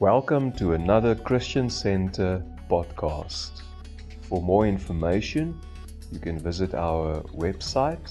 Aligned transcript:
Welcome 0.00 0.50
to 0.54 0.72
another 0.72 1.14
Christian 1.14 1.70
Center 1.70 2.44
podcast. 2.68 3.62
For 4.22 4.42
more 4.42 4.66
information, 4.66 5.56
you 6.10 6.18
can 6.18 6.36
visit 6.36 6.74
our 6.74 7.22
website 7.32 8.10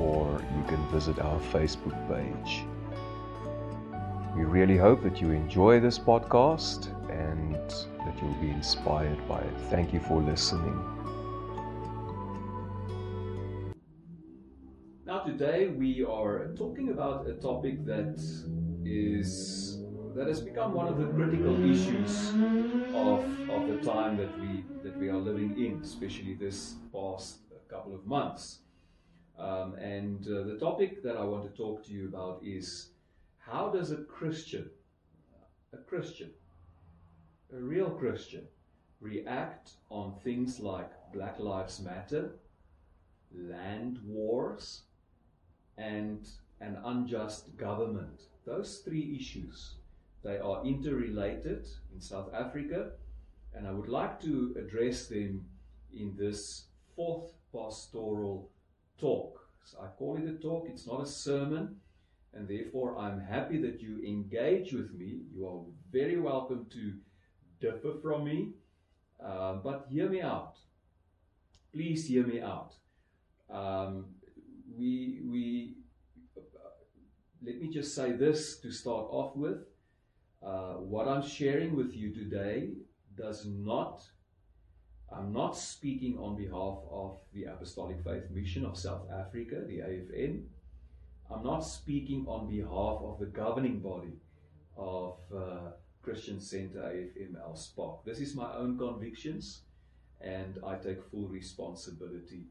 or 0.00 0.42
you 0.56 0.64
can 0.64 0.84
visit 0.90 1.20
our 1.20 1.38
Facebook 1.52 1.94
page. 2.08 2.64
We 4.36 4.42
really 4.42 4.76
hope 4.76 5.04
that 5.04 5.20
you 5.20 5.30
enjoy 5.30 5.78
this 5.78 6.00
podcast 6.00 6.88
and 7.08 7.54
that 7.54 8.20
you'll 8.20 8.34
be 8.40 8.50
inspired 8.50 9.28
by 9.28 9.38
it. 9.38 9.54
Thank 9.70 9.92
you 9.92 10.00
for 10.00 10.20
listening. 10.20 10.82
Now, 15.06 15.20
today 15.20 15.68
we 15.68 16.04
are 16.04 16.48
talking 16.56 16.88
about 16.88 17.28
a 17.28 17.34
topic 17.34 17.86
that 17.86 18.18
is 18.84 19.73
that 20.14 20.28
has 20.28 20.40
become 20.40 20.72
one 20.72 20.88
of 20.88 20.98
the 20.98 21.06
critical 21.06 21.54
issues 21.68 22.30
of, 22.94 23.24
of 23.50 23.68
the 23.68 23.80
time 23.82 24.16
that 24.16 24.38
we 24.40 24.64
that 24.82 24.96
we 24.96 25.08
are 25.08 25.16
living 25.16 25.54
in, 25.58 25.80
especially 25.82 26.34
this 26.34 26.74
past 26.92 27.38
couple 27.74 27.94
of 27.94 28.06
months. 28.06 28.60
Um, 29.38 29.74
and 29.74 30.26
uh, 30.28 30.44
the 30.44 30.56
topic 30.58 31.02
that 31.02 31.16
I 31.16 31.24
want 31.24 31.42
to 31.44 31.56
talk 31.56 31.84
to 31.86 31.92
you 31.92 32.06
about 32.06 32.40
is 32.44 32.90
how 33.38 33.68
does 33.68 33.90
a 33.90 33.96
Christian, 33.96 34.70
a 35.72 35.78
Christian, 35.78 36.30
a 37.52 37.56
real 37.56 37.90
Christian, 37.90 38.44
react 39.00 39.72
on 39.90 40.14
things 40.22 40.60
like 40.60 40.90
Black 41.12 41.40
Lives 41.40 41.80
Matter, 41.80 42.36
land 43.36 43.98
wars, 44.06 44.82
and 45.76 46.28
an 46.60 46.78
unjust 46.84 47.56
government? 47.56 48.22
Those 48.46 48.78
three 48.78 49.16
issues 49.18 49.74
they 50.24 50.38
are 50.38 50.64
interrelated 50.64 51.66
in 51.92 52.00
South 52.00 52.32
Africa, 52.32 52.92
and 53.52 53.68
I 53.68 53.72
would 53.72 53.88
like 53.88 54.20
to 54.22 54.56
address 54.58 55.06
them 55.06 55.44
in 55.92 56.16
this 56.18 56.64
fourth 56.96 57.32
pastoral 57.52 58.50
talk. 58.98 59.38
So 59.64 59.78
I 59.82 59.88
call 59.98 60.16
it 60.16 60.28
a 60.28 60.32
talk, 60.32 60.66
it's 60.68 60.86
not 60.86 61.02
a 61.02 61.06
sermon, 61.06 61.76
and 62.32 62.48
therefore 62.48 62.98
I'm 62.98 63.20
happy 63.20 63.58
that 63.58 63.80
you 63.80 64.02
engage 64.02 64.72
with 64.72 64.94
me. 64.94 65.20
You 65.32 65.46
are 65.46 65.60
very 65.92 66.18
welcome 66.18 66.66
to 66.72 66.94
differ 67.60 67.94
from 68.02 68.24
me, 68.24 68.54
uh, 69.24 69.54
but 69.54 69.86
hear 69.90 70.08
me 70.08 70.22
out. 70.22 70.54
Please 71.72 72.06
hear 72.06 72.26
me 72.26 72.40
out. 72.40 72.72
Um, 73.50 74.06
we, 74.74 75.20
we, 75.24 75.74
uh, 76.36 76.40
let 77.44 77.60
me 77.60 77.68
just 77.68 77.94
say 77.94 78.12
this 78.12 78.58
to 78.60 78.70
start 78.70 79.06
off 79.10 79.36
with. 79.36 79.58
Uh, 80.44 80.74
what 80.74 81.08
I'm 81.08 81.26
sharing 81.26 81.74
with 81.74 81.96
you 81.96 82.12
today 82.12 82.68
does 83.16 83.46
not, 83.46 84.02
I'm 85.10 85.32
not 85.32 85.56
speaking 85.56 86.18
on 86.18 86.36
behalf 86.36 86.80
of 86.90 87.18
the 87.32 87.44
Apostolic 87.44 88.04
Faith 88.04 88.30
Mission 88.30 88.66
of 88.66 88.76
South 88.76 89.10
Africa, 89.10 89.62
the 89.66 89.78
AFM. 89.78 90.42
I'm 91.30 91.42
not 91.42 91.60
speaking 91.60 92.26
on 92.28 92.50
behalf 92.50 93.00
of 93.02 93.18
the 93.18 93.26
governing 93.26 93.78
body 93.78 94.12
of 94.76 95.18
uh, 95.34 95.70
Christian 96.02 96.40
Center 96.40 96.80
AFM 96.80 97.36
Elspark. 97.48 98.04
This 98.04 98.20
is 98.20 98.34
my 98.34 98.52
own 98.54 98.76
convictions, 98.76 99.62
and 100.20 100.58
I 100.66 100.74
take 100.74 101.02
full 101.10 101.28
responsibility 101.28 102.44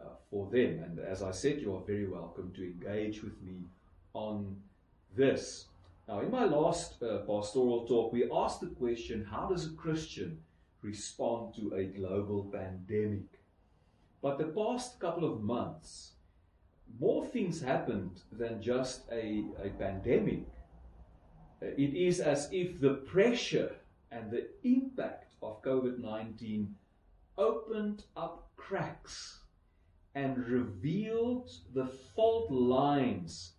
uh, 0.00 0.14
for 0.30 0.48
them. 0.50 0.82
And 0.82 1.00
as 1.00 1.22
I 1.22 1.32
said, 1.32 1.60
you 1.60 1.76
are 1.76 1.82
very 1.86 2.08
welcome 2.08 2.50
to 2.54 2.62
engage 2.62 3.22
with 3.22 3.42
me 3.42 3.66
on 4.14 4.56
this. 5.14 5.66
Now, 6.08 6.20
in 6.20 6.30
my 6.30 6.44
last 6.44 7.02
uh, 7.02 7.18
pastoral 7.26 7.84
talk, 7.84 8.12
we 8.12 8.30
asked 8.30 8.60
the 8.60 8.68
question 8.68 9.24
how 9.28 9.48
does 9.48 9.66
a 9.66 9.74
Christian 9.74 10.38
respond 10.80 11.54
to 11.56 11.74
a 11.74 11.84
global 11.84 12.44
pandemic? 12.44 13.40
But 14.22 14.38
the 14.38 14.44
past 14.44 15.00
couple 15.00 15.24
of 15.24 15.42
months, 15.42 16.12
more 17.00 17.26
things 17.26 17.60
happened 17.60 18.22
than 18.30 18.62
just 18.62 19.02
a, 19.10 19.44
a 19.62 19.70
pandemic. 19.70 20.44
Uh, 21.60 21.66
it 21.76 21.94
is 21.94 22.20
as 22.20 22.48
if 22.52 22.80
the 22.80 22.94
pressure 23.12 23.74
and 24.12 24.30
the 24.30 24.46
impact 24.62 25.34
of 25.42 25.60
COVID 25.62 25.98
19 25.98 26.72
opened 27.36 28.04
up 28.16 28.48
cracks 28.56 29.40
and 30.14 30.38
revealed 30.38 31.50
the 31.74 31.86
fault 32.14 32.50
lines 32.50 33.54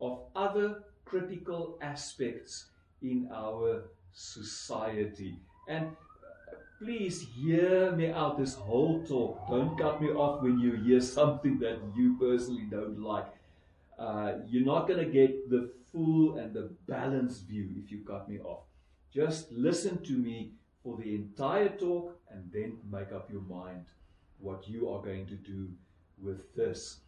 of 0.00 0.22
other 0.34 0.82
critical 1.12 1.76
aspects 1.82 2.70
in 3.02 3.28
our 3.34 3.84
society. 4.14 5.36
And 5.68 5.88
uh, 5.88 6.56
please 6.78 7.20
hear 7.36 7.92
me 7.92 8.10
out 8.10 8.38
this 8.38 8.54
whole 8.54 9.04
talk. 9.04 9.46
Don't 9.50 9.76
cut 9.76 10.00
me 10.00 10.08
off 10.08 10.42
when 10.42 10.58
you 10.58 10.72
hear 10.72 11.02
something 11.02 11.58
that 11.58 11.78
you 11.94 12.16
personally 12.18 12.66
don't 12.70 12.98
like. 12.98 13.28
Uh, 13.98 14.32
you're 14.48 14.64
not 14.64 14.88
going 14.88 15.04
to 15.04 15.12
get 15.12 15.50
the 15.50 15.70
full 15.92 16.38
and 16.38 16.54
the 16.54 16.70
balanced 16.88 17.46
view 17.46 17.68
if 17.76 17.92
you 17.92 17.98
cut 18.06 18.26
me 18.26 18.38
off. 18.38 18.64
Just 19.12 19.52
listen 19.52 20.02
to 20.04 20.12
me 20.12 20.52
for 20.82 20.96
the 20.96 21.14
entire 21.14 21.68
talk 21.68 22.18
and 22.30 22.50
then 22.50 22.78
make 22.90 23.12
up 23.12 23.30
your 23.30 23.42
mind 23.42 23.84
what 24.38 24.66
you 24.66 24.88
are 24.88 25.02
going 25.02 25.26
to 25.26 25.34
do 25.34 25.68
with 26.18 26.54
this. 26.56 27.00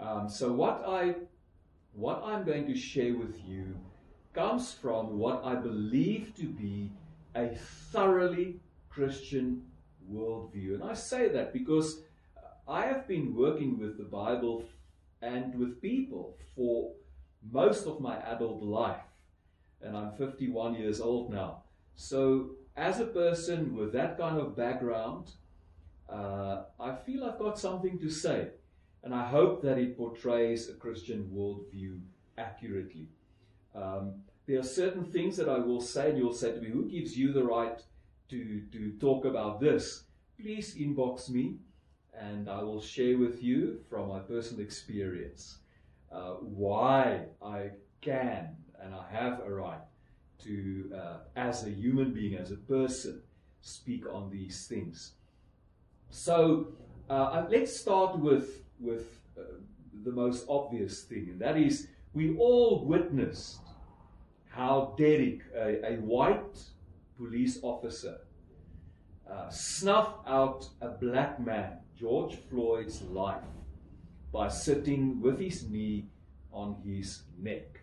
Um, 0.00 0.26
so, 0.26 0.50
what 0.52 0.82
I 0.88 1.14
what 1.94 2.22
I'm 2.24 2.44
going 2.44 2.66
to 2.66 2.76
share 2.76 3.14
with 3.16 3.40
you 3.46 3.76
comes 4.34 4.72
from 4.72 5.18
what 5.18 5.44
I 5.44 5.54
believe 5.54 6.34
to 6.36 6.46
be 6.46 6.90
a 7.34 7.48
thoroughly 7.90 8.60
Christian 8.88 9.62
worldview. 10.10 10.74
And 10.74 10.84
I 10.84 10.94
say 10.94 11.28
that 11.28 11.52
because 11.52 12.00
I 12.66 12.86
have 12.86 13.06
been 13.06 13.34
working 13.34 13.78
with 13.78 13.98
the 13.98 14.04
Bible 14.04 14.64
and 15.20 15.54
with 15.54 15.80
people 15.82 16.36
for 16.56 16.92
most 17.50 17.86
of 17.86 18.00
my 18.00 18.16
adult 18.20 18.62
life. 18.62 19.02
And 19.82 19.96
I'm 19.96 20.12
51 20.12 20.74
years 20.74 21.00
old 21.00 21.32
now. 21.32 21.64
So, 21.94 22.52
as 22.76 23.00
a 23.00 23.06
person 23.06 23.76
with 23.76 23.92
that 23.92 24.16
kind 24.16 24.38
of 24.38 24.56
background, 24.56 25.30
uh, 26.08 26.62
I 26.80 26.94
feel 26.94 27.24
I've 27.24 27.38
got 27.38 27.58
something 27.58 27.98
to 27.98 28.08
say 28.08 28.48
and 29.04 29.14
I 29.14 29.26
hope 29.26 29.62
that 29.62 29.78
it 29.78 29.96
portrays 29.96 30.68
a 30.68 30.74
Christian 30.74 31.30
worldview 31.34 32.00
accurately. 32.38 33.08
Um, 33.74 34.14
there 34.46 34.58
are 34.58 34.64
certain 34.64 35.04
things 35.04 35.36
that 35.36 35.48
I 35.48 35.58
will 35.58 35.80
say, 35.80 36.10
and 36.10 36.18
you'll 36.18 36.32
say 36.32 36.52
to 36.52 36.60
me, 36.60 36.68
Who 36.68 36.88
gives 36.88 37.16
you 37.16 37.32
the 37.32 37.44
right 37.44 37.80
to, 38.30 38.62
to 38.72 38.92
talk 39.00 39.24
about 39.24 39.60
this? 39.60 40.04
Please 40.40 40.74
inbox 40.76 41.30
me, 41.30 41.56
and 42.18 42.48
I 42.48 42.62
will 42.62 42.80
share 42.80 43.18
with 43.18 43.42
you 43.42 43.80
from 43.88 44.08
my 44.08 44.18
personal 44.18 44.62
experience 44.62 45.58
uh, 46.10 46.34
why 46.40 47.26
I 47.42 47.70
can 48.00 48.56
and 48.82 48.94
I 48.94 49.04
have 49.10 49.40
a 49.40 49.50
right 49.50 49.80
to, 50.42 50.92
uh, 50.94 51.16
as 51.36 51.64
a 51.64 51.70
human 51.70 52.12
being, 52.12 52.36
as 52.36 52.50
a 52.50 52.56
person, 52.56 53.22
speak 53.60 54.04
on 54.12 54.28
these 54.28 54.66
things. 54.66 55.12
So 56.10 56.68
uh, 57.08 57.46
let's 57.48 57.74
start 57.74 58.18
with 58.18 58.62
with 58.82 59.06
uh, 59.38 59.42
the 60.04 60.12
most 60.12 60.46
obvious 60.48 61.02
thing, 61.04 61.28
and 61.30 61.40
that 61.40 61.56
is 61.56 61.88
we 62.14 62.36
all 62.36 62.84
witnessed 62.84 63.60
how 64.48 64.94
Derek, 64.98 65.40
a, 65.56 65.92
a 65.92 65.96
white 66.00 66.58
police 67.16 67.58
officer, 67.62 68.18
uh, 69.30 69.48
snuffed 69.48 70.28
out 70.28 70.68
a 70.82 70.88
black 70.88 71.40
man, 71.40 71.78
George 71.98 72.36
Floyd's 72.50 73.00
life, 73.02 73.44
by 74.32 74.48
sitting 74.48 75.20
with 75.22 75.38
his 75.38 75.68
knee 75.70 76.06
on 76.52 76.76
his 76.84 77.22
neck. 77.38 77.80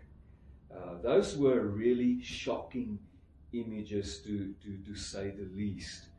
Uh, 0.72 1.02
those 1.02 1.36
were 1.36 1.62
really 1.62 2.22
shocking 2.22 3.00
images, 3.54 4.20
to, 4.20 4.54
to, 4.62 4.78
to 4.86 4.96
say 4.96 5.32
the 5.32 5.50
least. 5.56 6.10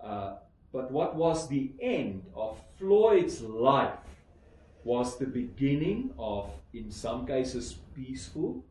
Uh, 0.00 0.34
but 0.72 0.90
what 0.90 1.14
was 1.16 1.48
the 1.48 1.72
end 1.80 2.24
of 2.34 2.58
Floyd's 2.78 3.42
life 3.42 3.98
was 4.84 5.18
the 5.18 5.26
beginning 5.26 6.12
of, 6.18 6.50
in 6.72 6.90
some 6.90 7.26
cases, 7.26 7.74
peaceful, 7.94 8.64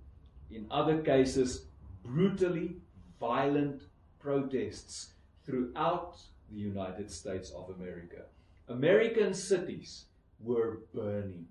in 0.50 0.66
other 0.72 1.02
cases, 1.02 1.66
brutally 2.04 2.78
violent 3.20 3.84
protests 4.20 5.14
throughout 5.46 6.18
the 6.52 6.58
United 6.58 7.10
States 7.10 7.52
of 7.52 7.70
America. 7.80 8.24
American 8.68 9.34
cities 9.34 10.06
were 10.40 10.80
burning. 10.94 11.46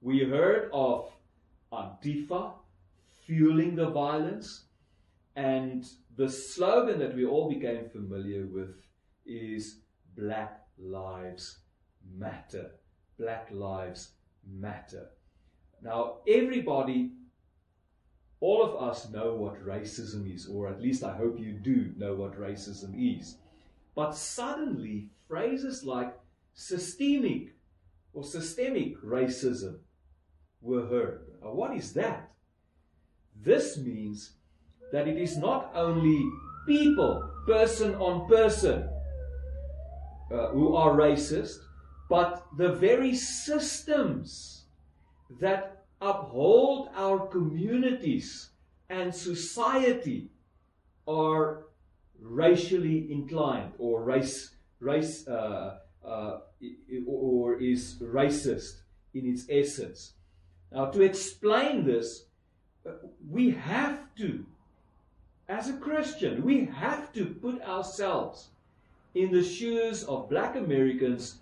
We 0.00 0.20
heard 0.20 0.70
of 0.72 1.10
Antifa 1.72 2.52
fueling 3.26 3.74
the 3.74 3.90
violence, 3.90 4.64
and 5.34 5.86
the 6.16 6.28
slogan 6.28 6.98
that 6.98 7.14
we 7.14 7.24
all 7.24 7.48
became 7.48 7.88
familiar 7.88 8.46
with 8.46 8.74
is 9.28 9.80
Black 10.16 10.62
Lives 10.78 11.58
Matter. 12.16 12.72
Black 13.18 13.48
Lives 13.52 14.12
Matter. 14.44 15.10
Now, 15.82 16.16
everybody 16.26 17.12
all 18.40 18.62
of 18.62 18.88
us 18.88 19.10
know 19.10 19.34
what 19.34 19.64
racism 19.66 20.32
is, 20.32 20.46
or 20.46 20.68
at 20.68 20.80
least 20.80 21.02
I 21.02 21.16
hope 21.16 21.40
you 21.40 21.52
do 21.52 21.92
know 21.96 22.14
what 22.14 22.38
racism 22.38 22.94
is. 22.96 23.36
But 23.94 24.14
suddenly, 24.14 25.10
phrases 25.26 25.84
like 25.84 26.16
systemic 26.54 27.54
or 28.12 28.22
systemic 28.22 29.02
racism 29.02 29.78
were 30.60 30.86
heard. 30.86 31.20
Now, 31.42 31.52
what 31.52 31.76
is 31.76 31.92
that? 31.94 32.30
This 33.40 33.76
means 33.76 34.32
that 34.92 35.08
it 35.08 35.16
is 35.16 35.36
not 35.36 35.72
only 35.74 36.24
people, 36.66 37.28
person 37.46 37.94
on 37.96 38.28
person, 38.28 38.88
uh, 40.30 40.48
who 40.48 40.74
are 40.74 40.92
racist, 40.92 41.58
but 42.08 42.46
the 42.56 42.72
very 42.72 43.14
systems 43.14 44.64
that 45.40 45.84
uphold 46.00 46.88
our 46.94 47.26
communities 47.26 48.50
and 48.88 49.14
society 49.14 50.30
are 51.06 51.64
racially 52.20 53.10
inclined 53.10 53.72
or 53.78 54.02
race 54.02 54.50
race 54.80 55.26
uh, 55.28 55.78
uh, 56.04 56.38
or 57.06 57.60
is 57.60 57.96
racist 58.00 58.82
in 59.14 59.26
its 59.26 59.46
essence. 59.48 60.12
Now, 60.70 60.86
to 60.86 61.02
explain 61.02 61.84
this, 61.84 62.24
uh, 62.86 62.92
we 63.28 63.50
have 63.50 64.14
to, 64.16 64.44
as 65.48 65.68
a 65.68 65.74
Christian, 65.74 66.44
we 66.44 66.66
have 66.66 67.12
to 67.14 67.26
put 67.26 67.62
ourselves 67.62 68.48
in 69.18 69.32
the 69.32 69.42
shoes 69.42 70.04
of 70.04 70.28
black 70.30 70.54
Americans 70.54 71.40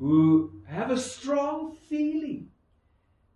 who 0.00 0.50
have 0.66 0.90
a 0.90 0.98
strong 0.98 1.76
feeling 1.88 2.48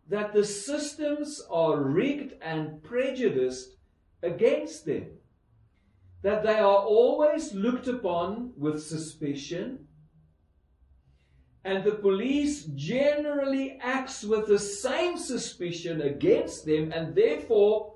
that 0.08 0.32
the 0.32 0.44
systems 0.44 1.40
are 1.48 1.80
rigged 1.80 2.34
and 2.42 2.82
prejudiced 2.82 3.76
against 4.24 4.84
them, 4.86 5.06
that 6.22 6.42
they 6.42 6.58
are 6.58 6.82
always 6.82 7.54
looked 7.54 7.86
upon 7.86 8.52
with 8.56 8.82
suspicion, 8.82 9.86
and 11.64 11.84
the 11.84 11.92
police 11.92 12.64
generally 12.74 13.78
acts 13.80 14.24
with 14.24 14.48
the 14.48 14.58
same 14.58 15.16
suspicion 15.16 16.02
against 16.02 16.66
them 16.66 16.90
and 16.90 17.14
therefore 17.14 17.92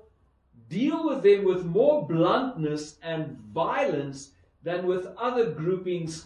deal 0.69 1.05
with 1.05 1.21
them 1.21 1.43
with 1.43 1.65
more 1.65 2.07
bluntness 2.07 2.97
and 3.03 3.37
violence 3.53 4.31
than 4.65 4.85
with 4.85 5.07
other 5.17 5.51
groupings 5.51 6.25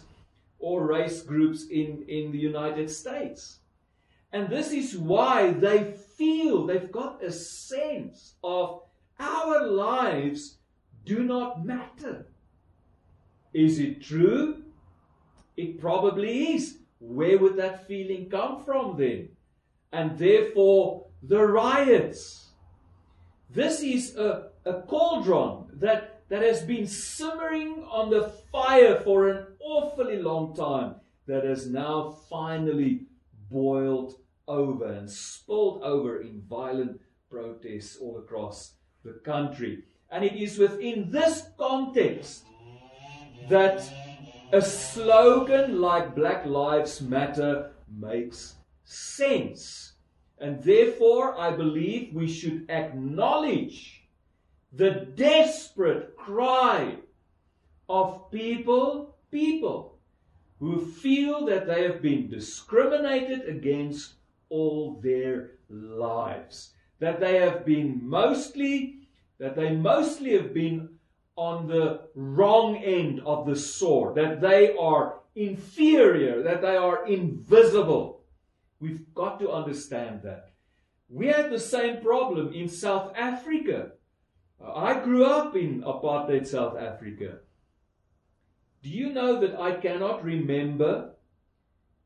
or 0.58 0.86
race 0.86 1.22
groups 1.22 1.66
in, 1.70 2.04
in 2.08 2.32
the 2.32 2.38
United 2.38 2.90
States. 2.90 3.58
And 4.32 4.48
this 4.48 4.72
is 4.72 4.96
why 4.96 5.52
they 5.52 5.92
feel 6.16 6.66
they've 6.66 6.90
got 6.90 7.22
a 7.22 7.30
sense 7.30 8.34
of 8.42 8.82
our 9.18 9.66
lives 9.66 10.56
do 11.04 11.22
not 11.22 11.64
matter. 11.64 12.26
Is 13.52 13.78
it 13.78 14.02
true? 14.02 14.62
It 15.56 15.80
probably 15.80 16.54
is. 16.54 16.78
Where 16.98 17.38
would 17.38 17.56
that 17.56 17.86
feeling 17.86 18.30
come 18.30 18.64
from 18.64 18.96
then? 18.96 19.28
And 19.92 20.16
therefore, 20.18 21.06
the 21.22 21.44
riots. 21.44 22.50
This 23.50 23.82
is 23.82 24.16
a, 24.16 24.50
a 24.64 24.82
cauldron 24.82 25.66
that, 25.80 26.19
that 26.30 26.42
has 26.42 26.62
been 26.62 26.86
simmering 26.86 27.84
on 27.90 28.08
the 28.08 28.32
fire 28.50 29.00
for 29.00 29.28
an 29.28 29.46
awfully 29.60 30.22
long 30.22 30.54
time, 30.54 30.94
that 31.26 31.44
has 31.44 31.68
now 31.68 32.16
finally 32.30 33.02
boiled 33.50 34.14
over 34.48 34.86
and 34.86 35.10
spilled 35.10 35.82
over 35.82 36.22
in 36.22 36.42
violent 36.48 37.00
protests 37.30 37.96
all 38.00 38.18
across 38.18 38.74
the 39.04 39.12
country. 39.24 39.84
And 40.10 40.24
it 40.24 40.34
is 40.34 40.58
within 40.58 41.10
this 41.10 41.46
context 41.58 42.44
that 43.48 43.82
a 44.52 44.60
slogan 44.60 45.80
like 45.80 46.14
Black 46.14 46.46
Lives 46.46 47.00
Matter 47.00 47.72
makes 47.88 48.54
sense. 48.84 49.92
And 50.40 50.62
therefore, 50.62 51.38
I 51.38 51.52
believe 51.52 52.14
we 52.14 52.26
should 52.26 52.68
acknowledge 52.70 53.99
the 54.72 55.06
desperate 55.16 56.16
cry 56.16 56.96
of 57.88 58.30
people, 58.30 59.16
people 59.30 59.98
who 60.58 60.86
feel 60.86 61.46
that 61.46 61.66
they 61.66 61.82
have 61.82 62.02
been 62.02 62.28
discriminated 62.28 63.48
against 63.48 64.14
all 64.48 65.00
their 65.02 65.52
lives. 65.68 66.72
That 66.98 67.18
they 67.18 67.36
have 67.40 67.64
been 67.64 68.00
mostly, 68.02 69.08
that 69.38 69.56
they 69.56 69.74
mostly 69.74 70.32
have 70.34 70.52
been 70.52 70.90
on 71.36 71.66
the 71.66 72.02
wrong 72.14 72.76
end 72.76 73.20
of 73.24 73.46
the 73.46 73.56
sword, 73.56 74.14
that 74.16 74.42
they 74.42 74.76
are 74.76 75.20
inferior, 75.34 76.42
that 76.42 76.60
they 76.60 76.76
are 76.76 77.06
invisible. 77.06 78.24
We've 78.78 79.14
got 79.14 79.40
to 79.40 79.50
understand 79.50 80.20
that. 80.24 80.50
We 81.08 81.28
had 81.28 81.50
the 81.50 81.58
same 81.58 82.02
problem 82.02 82.52
in 82.52 82.68
South 82.68 83.12
Africa. 83.16 83.92
Uh, 84.62 84.72
I 84.74 85.00
grew 85.00 85.24
up 85.24 85.56
in 85.56 85.82
apartheid 85.82 86.46
South 86.46 86.76
Africa. 86.76 87.38
Do 88.82 88.88
you 88.88 89.12
know 89.12 89.40
that 89.40 89.58
I 89.60 89.72
cannot 89.72 90.24
remember 90.24 91.12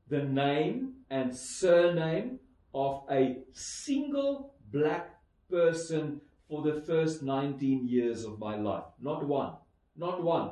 the 0.09 0.23
name 0.23 0.95
and 1.11 1.37
surname 1.37 2.39
of 2.75 3.05
a 3.11 3.39
single 3.53 4.55
black 4.73 5.15
person 5.49 6.21
for 6.49 6.63
the 6.63 6.81
first 6.83 7.23
19 7.23 7.89
years 7.89 8.25
of 8.25 8.39
my 8.39 8.57
life. 8.57 8.85
Not 9.01 9.27
one. 9.27 9.55
Not 9.97 10.23
one. 10.23 10.51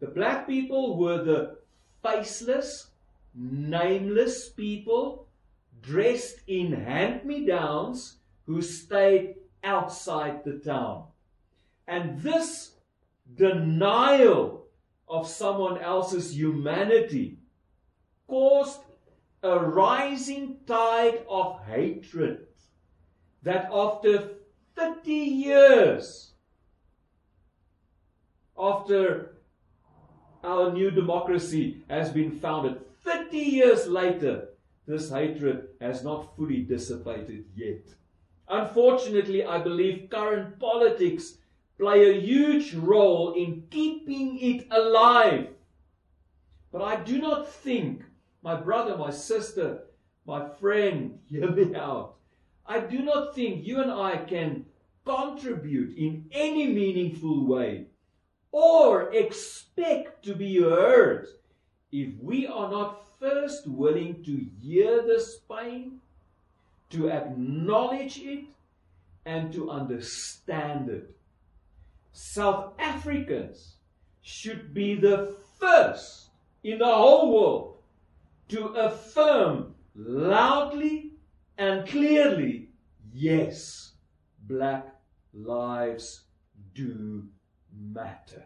The 0.00 0.06
black 0.06 0.46
people 0.46 0.96
were 0.98 1.22
the 1.22 1.58
faceless, 2.02 2.90
nameless 3.34 4.50
people 4.50 5.26
dressed 5.80 6.40
in 6.46 6.72
hand 6.72 7.24
me 7.24 7.46
downs 7.46 8.18
who 8.46 8.62
stayed 8.62 9.36
outside 9.66 10.44
the 10.44 10.58
town. 10.58 11.04
And 11.86 12.20
this 12.20 12.72
denial 13.34 14.66
of 15.08 15.28
someone 15.28 15.78
else's 15.78 16.36
humanity 16.36 17.38
caused 18.26 18.80
a 19.42 19.58
rising 19.58 20.56
tide 20.66 21.24
of 21.28 21.60
hatred 21.66 22.46
that 23.42 23.68
after 23.72 24.30
30 24.74 25.12
years 25.12 26.32
after 28.58 29.36
our 30.42 30.72
new 30.72 30.90
democracy 30.90 31.82
has 31.88 32.10
been 32.10 32.30
founded, 32.30 32.80
30 33.04 33.38
years 33.38 33.86
later, 33.86 34.48
this 34.86 35.10
hatred 35.10 35.68
has 35.80 36.02
not 36.02 36.34
fully 36.36 36.62
dissipated 36.62 37.44
yet. 37.54 37.82
Unfortunately, 38.48 39.44
I 39.44 39.58
believe 39.58 40.08
current 40.10 40.58
politics 40.58 41.38
play 41.78 42.08
a 42.08 42.20
huge 42.20 42.74
role 42.74 43.34
in 43.34 43.66
keeping 43.70 44.38
it 44.38 44.66
alive. 44.70 45.48
But 46.72 46.82
I 46.82 46.96
do 47.02 47.18
not 47.18 47.48
think, 47.48 48.04
my 48.42 48.54
brother, 48.54 48.96
my 48.96 49.10
sister, 49.10 49.84
my 50.26 50.48
friend, 50.60 51.18
hear 51.26 51.50
me 51.50 51.74
out. 51.74 52.16
I 52.66 52.80
do 52.80 53.00
not 53.00 53.34
think 53.34 53.66
you 53.66 53.80
and 53.80 53.90
I 53.90 54.16
can 54.16 54.66
contribute 55.04 55.96
in 55.96 56.26
any 56.32 56.66
meaningful 56.66 57.46
way 57.46 57.86
or 58.50 59.12
expect 59.12 60.24
to 60.24 60.34
be 60.34 60.60
heard 60.60 61.28
if 61.92 62.14
we 62.20 62.46
are 62.46 62.70
not 62.70 63.18
first 63.20 63.68
willing 63.68 64.22
to 64.24 64.46
hear 64.60 65.02
this 65.02 65.40
pain, 65.48 66.00
to 66.96 67.10
acknowledge 67.10 68.18
it, 68.18 68.44
and 69.26 69.52
to 69.52 69.70
understand 69.70 70.88
it. 70.88 71.14
South 72.12 72.72
Africans 72.78 73.74
should 74.22 74.72
be 74.72 74.94
the 74.94 75.36
first 75.60 76.30
in 76.62 76.78
the 76.78 76.86
whole 76.86 77.34
world 77.34 77.78
to 78.48 78.66
affirm 78.68 79.74
loudly 79.94 81.12
and 81.58 81.86
clearly 81.86 82.70
yes, 83.12 83.92
black 84.46 84.94
lives 85.34 86.22
do 86.74 87.24
matter. 87.76 88.44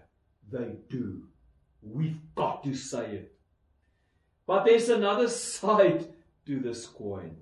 They 0.50 0.76
do. 0.88 1.28
We've 1.82 2.20
got 2.34 2.64
to 2.64 2.74
say 2.74 3.06
it. 3.10 3.34
But 4.46 4.64
there's 4.64 4.88
another 4.88 5.28
side 5.60 6.08
to 6.46 6.58
this 6.58 6.86
coin. 6.86 7.36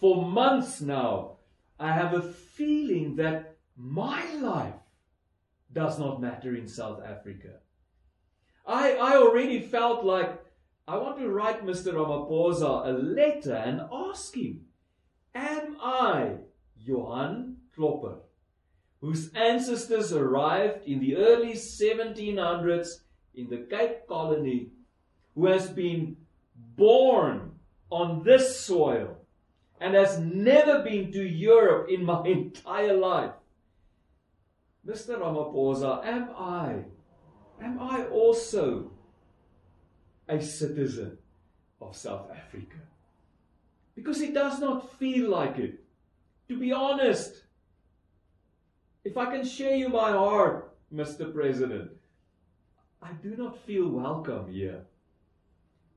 For 0.00 0.24
months 0.26 0.80
now, 0.80 1.36
I 1.78 1.92
have 1.92 2.14
a 2.14 2.22
feeling 2.22 3.16
that 3.16 3.56
my 3.76 4.32
life 4.34 4.74
does 5.72 5.98
not 5.98 6.20
matter 6.20 6.54
in 6.54 6.68
South 6.68 7.02
Africa. 7.02 7.60
I, 8.66 8.92
I 8.94 9.16
already 9.16 9.60
felt 9.60 10.04
like 10.04 10.40
I 10.86 10.96
want 10.96 11.18
to 11.18 11.28
write 11.28 11.64
Mr. 11.64 11.94
Ramaphosa 11.94 12.86
a 12.86 12.92
letter 12.92 13.54
and 13.54 13.82
ask 13.92 14.34
him, 14.34 14.66
Am 15.34 15.76
I, 15.80 16.36
Johan, 16.76 17.56
Klopper, 17.74 18.18
whose 19.00 19.32
ancestors 19.34 20.12
arrived 20.12 20.86
in 20.86 21.00
the 21.00 21.16
early 21.16 21.54
1700s 21.54 23.00
in 23.34 23.48
the 23.48 23.66
Cape 23.68 24.06
Colony, 24.06 24.68
who 25.34 25.46
has 25.46 25.68
been 25.68 26.16
born 26.76 27.52
on 27.90 28.22
this 28.22 28.60
soil 28.60 29.23
and 29.84 29.94
has 29.94 30.18
never 30.18 30.82
been 30.82 31.12
to 31.12 31.22
Europe 31.22 31.90
in 31.90 32.06
my 32.06 32.26
entire 32.26 32.94
life. 32.96 33.32
Mr. 34.88 35.18
Ramaphosa, 35.18 36.02
am 36.06 36.30
I, 36.38 36.76
am 37.62 37.78
I 37.78 38.06
also 38.06 38.90
a 40.26 40.40
citizen 40.40 41.18
of 41.82 41.94
South 41.94 42.30
Africa? 42.30 42.78
Because 43.94 44.22
it 44.22 44.32
does 44.32 44.58
not 44.58 44.90
feel 44.98 45.30
like 45.30 45.58
it. 45.58 45.84
To 46.48 46.58
be 46.58 46.72
honest, 46.72 47.42
if 49.04 49.18
I 49.18 49.26
can 49.26 49.44
share 49.44 49.76
you 49.76 49.90
my 49.90 50.12
heart, 50.12 50.74
Mr. 50.94 51.32
President, 51.32 51.90
I 53.02 53.12
do 53.22 53.36
not 53.36 53.58
feel 53.66 53.88
welcome 53.88 54.50
here. 54.50 54.80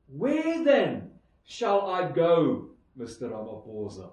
Where 0.09 0.61
then 0.65 1.11
shall 1.45 1.89
I 1.89 2.11
go, 2.11 2.66
Mr. 2.97 3.29
Ramaphosa? 3.29 4.09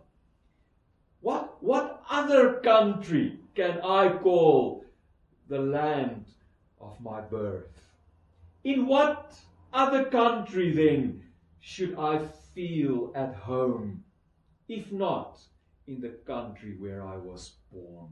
What, 1.20 1.62
what 1.62 2.02
other 2.10 2.60
country 2.60 3.38
can 3.54 3.80
I 3.80 4.18
call 4.18 4.84
the 5.48 5.58
land 5.58 6.26
of 6.80 7.00
my 7.00 7.20
birth? 7.20 7.88
In 8.62 8.86
what 8.86 9.34
other 9.72 10.04
country 10.04 10.72
then 10.72 11.22
should 11.60 11.98
I 11.98 12.26
feel 12.54 13.12
at 13.14 13.34
home, 13.34 14.04
if 14.68 14.92
not 14.92 15.40
in 15.86 16.00
the 16.00 16.10
country 16.26 16.76
where 16.78 17.06
I 17.06 17.16
was 17.16 17.52
born? 17.72 18.08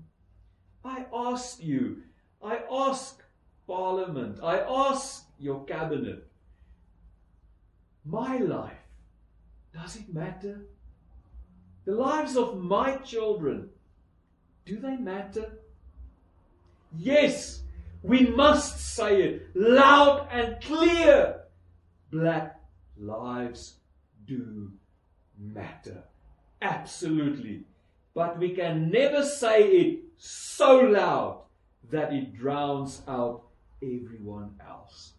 I 0.85 1.05
ask 1.15 1.63
you, 1.63 2.03
I 2.43 2.61
ask 2.71 3.23
Parliament, 3.67 4.41
I 4.43 4.59
ask 4.59 5.27
your 5.39 5.65
cabinet, 5.65 6.27
my 8.05 8.39
life, 8.39 8.82
does 9.75 9.97
it 9.97 10.13
matter? 10.13 10.61
The 11.85 11.93
lives 11.93 12.37
of 12.37 12.59
my 12.59 12.97
children, 12.99 13.71
do 14.65 14.79
they 14.79 14.97
matter? 14.97 15.59
Yes, 16.97 17.63
we 18.03 18.27
must 18.27 18.95
say 18.95 19.23
it 19.23 19.43
loud 19.55 20.29
and 20.31 20.61
clear. 20.63 21.41
Black 22.11 22.61
lives 22.99 23.75
do 24.27 24.73
matter. 25.39 26.05
Absolutely. 26.61 27.65
But 28.15 28.39
we 28.39 28.51
can 28.51 28.91
never 28.91 29.25
say 29.25 29.65
it 29.65 30.01
so 30.19 30.81
loud 30.81 31.43
that 31.91 32.13
it 32.13 32.35
drowns 32.35 33.03
out 33.09 33.43
everyone 33.83 34.55
else. 34.65 35.15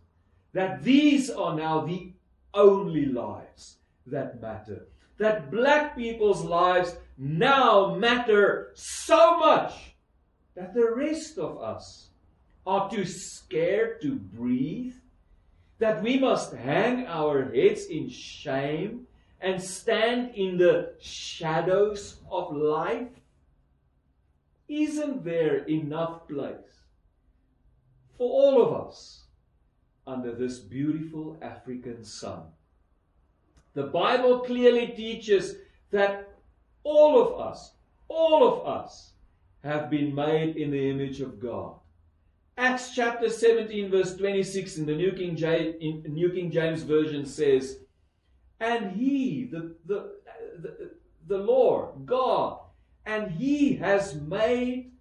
That 0.53 0.83
these 0.83 1.29
are 1.29 1.55
now 1.55 1.81
the 1.81 2.13
only 2.53 3.05
lives 3.07 3.77
that 4.07 4.41
matter. 4.41 4.87
That 5.17 5.51
black 5.51 5.95
people's 5.95 6.43
lives 6.43 6.95
now 7.17 7.95
matter 7.95 8.71
so 8.73 9.37
much 9.37 9.95
that 10.55 10.73
the 10.73 10.91
rest 10.91 11.37
of 11.37 11.61
us 11.61 12.09
are 12.65 12.89
too 12.89 13.05
scared 13.05 14.01
to 14.01 14.15
breathe, 14.15 14.95
that 15.79 16.01
we 16.01 16.17
must 16.17 16.53
hang 16.53 17.05
our 17.07 17.51
heads 17.51 17.85
in 17.85 18.09
shame 18.09 19.07
and 19.41 19.61
stand 19.61 20.33
in 20.35 20.57
the 20.57 20.93
shadows 21.01 22.21
of 22.31 22.55
life? 22.55 23.09
Isn't 24.69 25.23
there 25.23 25.65
enough 25.65 26.27
place 26.27 26.81
for 28.17 28.29
all 28.29 28.63
of 28.63 28.87
us 28.87 29.25
under 30.07 30.33
this 30.33 30.59
beautiful 30.59 31.37
African 31.41 32.03
sun? 32.03 32.43
The 33.73 33.83
Bible 33.83 34.39
clearly 34.39 34.87
teaches 34.87 35.55
that 35.91 36.33
all 36.83 37.21
of 37.21 37.39
us, 37.39 37.73
all 38.07 38.47
of 38.47 38.67
us, 38.67 39.13
have 39.63 39.89
been 39.89 40.13
made 40.13 40.57
in 40.57 40.71
the 40.71 40.89
image 40.89 41.21
of 41.21 41.39
God. 41.39 41.75
Acts 42.57 42.93
chapter 42.93 43.29
17, 43.29 43.89
verse 43.89 44.15
26 44.15 44.77
in 44.77 44.85
the 44.85 44.95
New 44.95 45.13
King 45.13 45.35
James, 45.35 45.75
New 46.07 46.29
King 46.31 46.51
James 46.51 46.83
Version 46.83 47.25
says, 47.25 47.79
And 48.59 48.91
he, 48.91 49.45
the, 49.45 49.75
the, 49.85 50.11
the, 50.59 50.91
the 51.27 51.37
Lord, 51.37 52.05
God, 52.05 52.59
and 53.05 53.31
he 53.31 53.75
has 53.77 54.15
made 54.15 54.91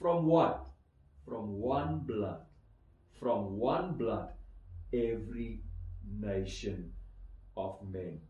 from 0.00 0.24
what? 0.26 0.64
From 1.26 1.60
one 1.60 1.98
blood. 1.98 2.40
From 3.20 3.58
one 3.58 3.92
blood, 3.94 4.30
every 4.92 5.60
nation 6.18 6.92
of 7.56 7.76
men. 7.90 8.20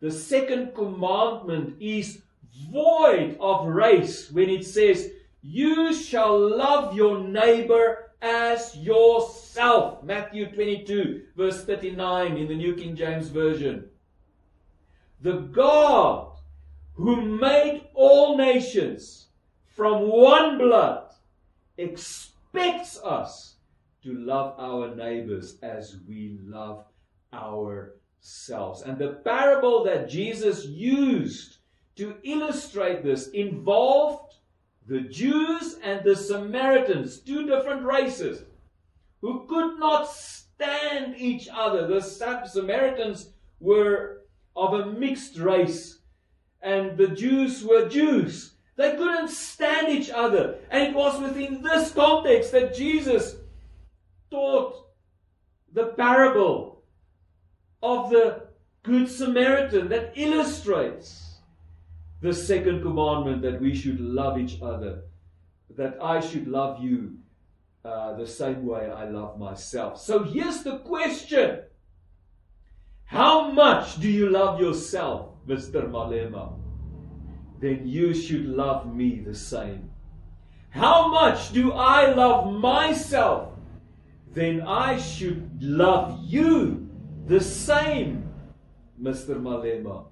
The 0.00 0.10
second 0.10 0.74
commandment 0.74 1.76
is 1.80 2.22
void 2.70 3.36
of 3.40 3.66
race 3.66 4.30
when 4.30 4.48
it 4.48 4.64
says, 4.64 5.10
You 5.42 5.92
shall 5.92 6.56
love 6.56 6.94
your 6.94 7.18
neighbor 7.18 8.12
as 8.22 8.76
yourself. 8.76 10.02
Matthew 10.02 10.50
22, 10.52 11.22
verse 11.36 11.64
39 11.64 12.36
in 12.36 12.48
the 12.48 12.54
New 12.54 12.74
King 12.74 12.96
James 12.96 13.28
Version. 13.28 13.88
The 15.20 15.38
God 15.38 16.36
who 16.94 17.38
made 17.38 17.88
all 17.94 18.36
nations 18.36 19.26
from 19.66 20.08
one 20.08 20.58
blood 20.58 21.12
expects 21.76 23.00
us 23.02 23.56
to 24.02 24.14
love 24.14 24.54
our 24.58 24.94
neighbors 24.94 25.58
as 25.62 25.96
we 26.08 26.38
love 26.44 26.84
ourselves. 27.32 27.94
And 28.84 28.98
the 28.98 29.20
parable 29.24 29.84
that 29.84 30.08
Jesus 30.08 30.64
used 30.64 31.58
to 31.96 32.16
illustrate 32.22 33.02
this 33.02 33.28
involved 33.28 34.34
the 34.86 35.00
Jews 35.00 35.76
and 35.82 36.02
the 36.02 36.16
Samaritans, 36.16 37.18
two 37.18 37.46
different 37.46 37.84
races, 37.84 38.44
who 39.20 39.46
could 39.46 39.78
not 39.78 40.10
stand 40.10 41.16
each 41.16 41.48
other. 41.52 41.86
The 41.86 42.00
Samaritans 42.00 43.30
were 43.60 44.22
of 44.56 44.74
a 44.74 44.86
mixed 44.86 45.38
race, 45.38 45.98
and 46.62 46.96
the 46.96 47.08
Jews 47.08 47.64
were 47.64 47.88
Jews. 47.88 48.54
They 48.76 48.96
couldn't 48.96 49.28
stand 49.28 49.88
each 49.88 50.10
other. 50.10 50.58
And 50.70 50.82
it 50.84 50.94
was 50.94 51.20
within 51.20 51.62
this 51.62 51.92
context 51.92 52.52
that 52.52 52.74
Jesus 52.74 53.36
taught 54.30 54.86
the 55.72 55.86
parable 55.86 56.77
of 57.82 58.10
the 58.10 58.48
Good 58.82 59.08
Samaritan 59.08 59.88
that 59.88 60.12
illustrates 60.16 61.38
the 62.20 62.32
second 62.32 62.82
commandment 62.82 63.42
that 63.42 63.60
we 63.60 63.74
should 63.74 64.00
love 64.00 64.38
each 64.38 64.60
other, 64.62 65.02
that 65.76 65.98
I 66.02 66.20
should 66.20 66.48
love 66.48 66.82
you 66.82 67.18
uh, 67.84 68.14
the 68.14 68.26
same 68.26 68.66
way 68.66 68.90
I 68.90 69.08
love 69.08 69.38
myself. 69.38 70.00
So 70.00 70.22
here's 70.24 70.62
the 70.62 70.78
question 70.78 71.60
How 73.04 73.50
much 73.50 74.00
do 74.00 74.08
you 74.08 74.30
love 74.30 74.60
yourself, 74.60 75.34
Mr. 75.46 75.88
Malema? 75.88 76.54
Then 77.60 77.86
you 77.86 78.14
should 78.14 78.46
love 78.46 78.94
me 78.94 79.20
the 79.20 79.34
same. 79.34 79.90
How 80.70 81.08
much 81.08 81.52
do 81.52 81.72
I 81.72 82.12
love 82.12 82.52
myself? 82.52 83.52
Then 84.32 84.60
I 84.62 84.98
should 84.98 85.62
love 85.62 86.20
you 86.22 86.87
the 87.28 87.40
same, 87.40 88.28
Mr. 89.00 89.40
Malema. 89.40 90.06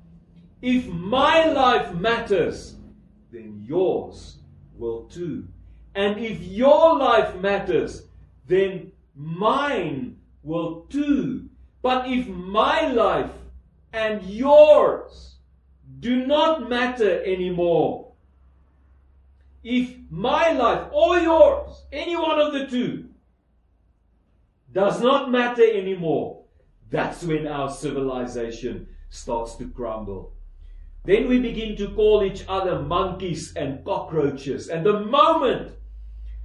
If 0.61 0.87
my 0.87 1.46
life 1.46 1.94
matters, 1.94 2.76
then 3.32 3.64
yours 3.66 4.38
will 4.76 5.04
too. 5.04 5.49
And 5.94 6.18
if 6.18 6.42
your 6.42 6.99
life 6.99 7.35
matters, 7.37 8.02
then 8.46 8.92
mine 9.14 10.18
will 10.42 10.87
too. 10.90 11.49
But 11.82 12.06
if 12.08 12.28
my 12.28 12.88
life 12.88 13.32
and 13.92 14.23
yours 14.23 15.37
do 16.00 16.26
not 16.26 16.68
matter 16.68 17.25
anymore, 17.25 18.12
if 19.64 19.96
my 20.11 20.52
life 20.52 20.88
or 20.92 21.18
yours, 21.18 21.87
any 21.92 22.14
one 22.16 22.38
of 22.38 22.52
the 22.52 22.66
two, 22.66 23.08
does 24.73 25.00
not 25.00 25.30
matter 25.30 25.64
anymore, 25.64 26.36
that's 26.90 27.23
when 27.23 27.47
our 27.47 27.71
civilization 27.71 28.88
starts 29.11 29.57
to 29.57 29.69
crumble. 29.69 30.33
Then 31.05 31.28
we 31.28 31.38
begin 31.38 31.76
to 31.76 31.90
call 31.90 32.25
each 32.25 32.45
other 32.49 32.81
monkeys 32.81 33.55
and 33.55 33.85
cockroaches. 33.85 34.69
And 34.69 34.85
the 34.85 35.00
moment 35.00 35.73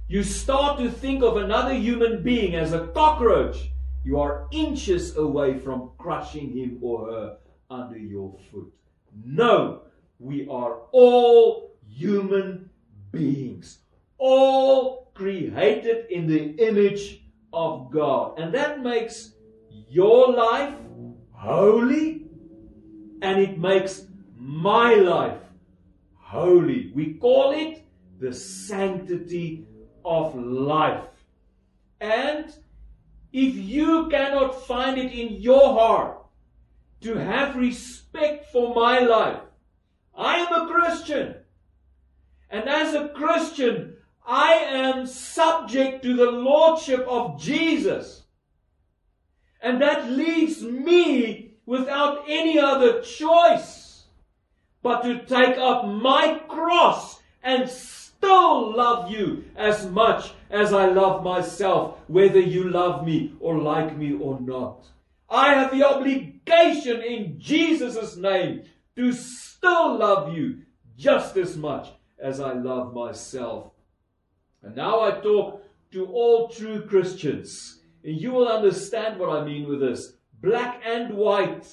you 0.08 0.22
start 0.22 0.78
to 0.78 0.90
think 0.90 1.22
of 1.22 1.36
another 1.36 1.74
human 1.74 2.22
being 2.22 2.54
as 2.54 2.72
a 2.72 2.86
cockroach, 2.88 3.70
you 4.04 4.20
are 4.20 4.46
inches 4.52 5.16
away 5.16 5.58
from 5.58 5.90
crushing 5.98 6.52
him 6.52 6.78
or 6.80 7.10
her 7.10 7.36
under 7.70 7.98
your 7.98 8.36
foot. 8.50 8.72
No, 9.24 9.82
we 10.18 10.46
are 10.48 10.78
all 10.92 11.76
human 11.88 12.70
beings, 13.10 13.78
all 14.18 15.10
created 15.14 16.06
in 16.10 16.26
the 16.26 16.54
image 16.66 17.22
of 17.52 17.90
God. 17.90 18.38
And 18.38 18.54
that 18.54 18.80
makes 18.82 19.31
your 19.92 20.32
life 20.32 20.74
holy 21.32 22.24
and 23.20 23.38
it 23.40 23.58
makes 23.58 24.06
my 24.38 24.94
life 24.94 25.42
holy. 26.14 26.90
We 26.94 27.14
call 27.14 27.52
it 27.52 27.84
the 28.18 28.32
sanctity 28.32 29.66
of 30.02 30.34
life. 30.34 31.04
And 32.00 32.46
if 33.32 33.54
you 33.54 34.08
cannot 34.08 34.66
find 34.66 34.98
it 34.98 35.12
in 35.12 35.42
your 35.42 35.74
heart 35.74 36.24
to 37.02 37.14
have 37.16 37.56
respect 37.56 38.50
for 38.50 38.74
my 38.74 39.00
life, 39.00 39.40
I 40.16 40.36
am 40.36 40.52
a 40.62 40.72
Christian. 40.72 41.34
And 42.48 42.66
as 42.66 42.94
a 42.94 43.08
Christian, 43.08 43.96
I 44.26 44.52
am 44.54 45.06
subject 45.06 46.02
to 46.04 46.16
the 46.16 46.30
Lordship 46.30 47.06
of 47.06 47.38
Jesus. 47.38 48.21
And 49.62 49.80
that 49.80 50.10
leaves 50.10 50.62
me 50.62 51.54
without 51.64 52.24
any 52.28 52.58
other 52.58 53.00
choice 53.00 53.82
but 54.82 55.02
to 55.02 55.24
take 55.24 55.56
up 55.56 55.86
my 55.86 56.40
cross 56.48 57.22
and 57.42 57.68
still 57.68 58.76
love 58.76 59.10
you 59.10 59.44
as 59.56 59.86
much 59.88 60.32
as 60.50 60.72
I 60.72 60.86
love 60.86 61.22
myself, 61.22 61.98
whether 62.08 62.40
you 62.40 62.68
love 62.70 63.06
me 63.06 63.34
or 63.40 63.58
like 63.58 63.96
me 63.96 64.12
or 64.12 64.40
not. 64.40 64.86
I 65.30 65.54
have 65.54 65.70
the 65.70 65.84
obligation 65.84 67.00
in 67.00 67.40
Jesus' 67.40 68.16
name 68.16 68.64
to 68.96 69.12
still 69.12 69.98
love 69.98 70.34
you 70.34 70.62
just 70.96 71.36
as 71.36 71.56
much 71.56 71.88
as 72.18 72.40
I 72.40 72.52
love 72.52 72.92
myself. 72.92 73.70
And 74.62 74.76
now 74.76 75.00
I 75.00 75.12
talk 75.12 75.64
to 75.92 76.06
all 76.06 76.48
true 76.48 76.86
Christians. 76.86 77.81
And 78.04 78.20
you 78.20 78.32
will 78.32 78.48
understand 78.48 79.18
what 79.18 79.30
I 79.30 79.44
mean 79.44 79.68
with 79.68 79.80
this. 79.80 80.14
Black 80.40 80.82
and 80.84 81.14
white. 81.14 81.66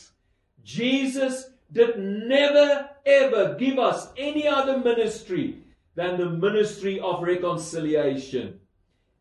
Jesus 0.63 1.51
did 1.71 1.97
never 1.97 2.89
ever 3.05 3.55
give 3.55 3.79
us 3.79 4.09
any 4.17 4.47
other 4.47 4.77
ministry 4.77 5.63
than 5.95 6.19
the 6.19 6.29
ministry 6.29 6.99
of 6.99 7.23
reconciliation. 7.23 8.59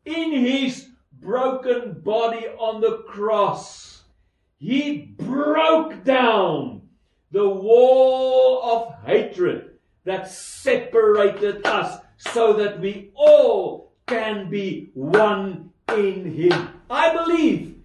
In 0.05 0.33
his 0.33 0.88
broken 1.21 2.00
body 2.00 2.47
on 2.59 2.81
the 2.81 3.05
cross, 3.09 4.03
he 4.59 5.15
broke 5.19 6.05
down 6.05 6.83
the 7.31 7.49
wall 7.49 8.62
of 8.62 9.05
hatred 9.05 9.71
that 10.05 10.31
separated 10.31 11.65
us 11.67 12.00
so 12.17 12.55
that 12.55 12.81
we 12.81 13.11
all 13.15 13.93
can 14.07 14.50
be 14.50 14.91
one 14.95 15.71
in 15.97 16.35
Him. 16.35 16.77
I 16.90 17.12
believe 17.12 17.83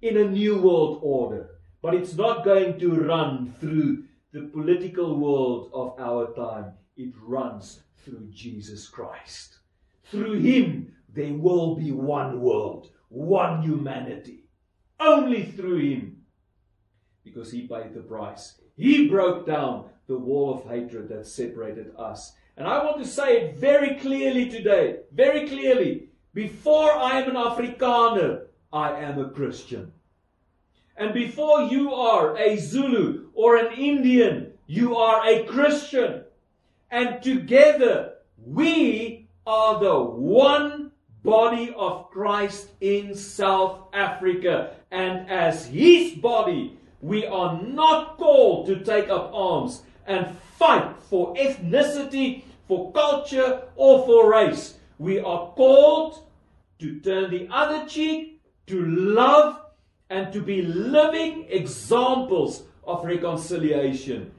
in 0.00 0.16
a 0.16 0.24
new 0.24 0.62
world 0.62 1.00
order, 1.02 1.50
but 1.82 1.94
it's 1.94 2.14
not 2.14 2.44
going 2.44 2.78
to 2.80 2.94
run 2.94 3.52
through 3.60 4.04
the 4.32 4.48
political 4.52 5.18
world 5.18 5.70
of 5.74 5.98
our 5.98 6.34
time. 6.34 6.72
It 6.96 7.12
runs 7.22 7.82
through 8.04 8.28
Jesus 8.30 8.88
Christ. 8.88 9.58
Through 10.04 10.40
Him, 10.40 10.94
there 11.12 11.34
will 11.34 11.76
be 11.76 11.92
one 11.92 12.40
world, 12.40 12.90
one 13.10 13.62
humanity. 13.62 14.44
Only 14.98 15.44
through 15.44 15.78
Him. 15.78 16.22
Because 17.24 17.52
He 17.52 17.68
paid 17.68 17.92
the 17.92 18.00
price. 18.00 18.60
He 18.76 19.08
broke 19.08 19.46
down 19.46 19.90
the 20.06 20.18
wall 20.18 20.54
of 20.54 20.64
hatred 20.64 21.10
that 21.10 21.26
separated 21.26 21.92
us. 21.98 22.34
And 22.56 22.66
I 22.66 22.82
want 22.82 22.98
to 22.98 23.06
say 23.06 23.36
it 23.36 23.56
very 23.56 23.96
clearly 23.96 24.48
today, 24.48 25.00
very 25.12 25.46
clearly. 25.46 26.07
Before 26.38 26.92
I 26.92 27.20
am 27.20 27.30
an 27.30 27.34
Afrikaner, 27.34 28.42
I 28.72 28.92
am 29.00 29.18
a 29.18 29.28
Christian. 29.28 29.90
And 30.96 31.12
before 31.12 31.62
you 31.62 31.92
are 31.92 32.38
a 32.38 32.56
Zulu 32.58 33.30
or 33.34 33.56
an 33.56 33.72
Indian, 33.76 34.52
you 34.68 34.94
are 34.96 35.26
a 35.26 35.42
Christian. 35.46 36.22
And 36.92 37.20
together, 37.20 38.18
we 38.46 39.26
are 39.48 39.80
the 39.80 39.98
one 39.98 40.92
body 41.24 41.74
of 41.76 42.08
Christ 42.08 42.68
in 42.80 43.16
South 43.16 43.88
Africa. 43.92 44.76
And 44.92 45.28
as 45.28 45.66
His 45.66 46.12
body, 46.12 46.78
we 47.00 47.26
are 47.26 47.60
not 47.60 48.16
called 48.16 48.68
to 48.68 48.84
take 48.84 49.08
up 49.08 49.32
arms 49.34 49.82
and 50.06 50.38
fight 50.56 50.94
for 51.10 51.34
ethnicity, 51.34 52.44
for 52.68 52.92
culture, 52.92 53.62
or 53.74 54.06
for 54.06 54.30
race. 54.30 54.74
We 54.98 55.18
are 55.18 55.52
called 55.56 56.27
to 56.78 57.00
turn 57.00 57.30
the 57.30 57.48
other 57.50 57.86
cheek, 57.86 58.42
to 58.66 58.84
love, 58.84 59.60
and 60.10 60.32
to 60.32 60.40
be 60.40 60.62
living 60.62 61.46
examples 61.48 62.62
of 62.84 63.04
reconciliation. 63.04 64.32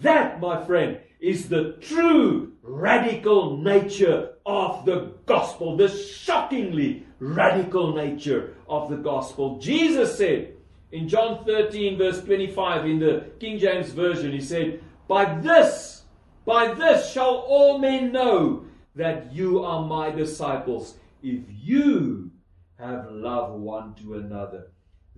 That, 0.00 0.40
my 0.40 0.64
friend, 0.64 0.98
is 1.20 1.48
the 1.48 1.72
true 1.80 2.52
radical 2.62 3.56
nature 3.56 4.32
of 4.44 4.84
the 4.84 5.12
gospel, 5.24 5.76
the 5.76 5.88
shockingly 5.88 7.06
radical 7.18 7.94
nature 7.94 8.54
of 8.68 8.90
the 8.90 8.96
gospel. 8.96 9.58
Jesus 9.58 10.16
said 10.16 10.52
in 10.92 11.08
John 11.08 11.44
13, 11.44 11.98
verse 11.98 12.22
25, 12.22 12.86
in 12.86 12.98
the 12.98 13.26
King 13.40 13.58
James 13.58 13.90
Version, 13.90 14.32
He 14.32 14.40
said, 14.40 14.82
By 15.08 15.38
this, 15.40 16.02
by 16.44 16.74
this 16.74 17.10
shall 17.10 17.44
all 17.48 17.78
men 17.78 18.12
know 18.12 18.64
that 18.94 19.32
you 19.32 19.64
are 19.64 19.84
my 19.84 20.10
disciples, 20.10 20.94
if 21.22 21.40
you 21.48 22.30
have 22.78 23.10
love 23.10 23.52
one 23.58 23.94
to 23.94 24.14
another. 24.14 24.72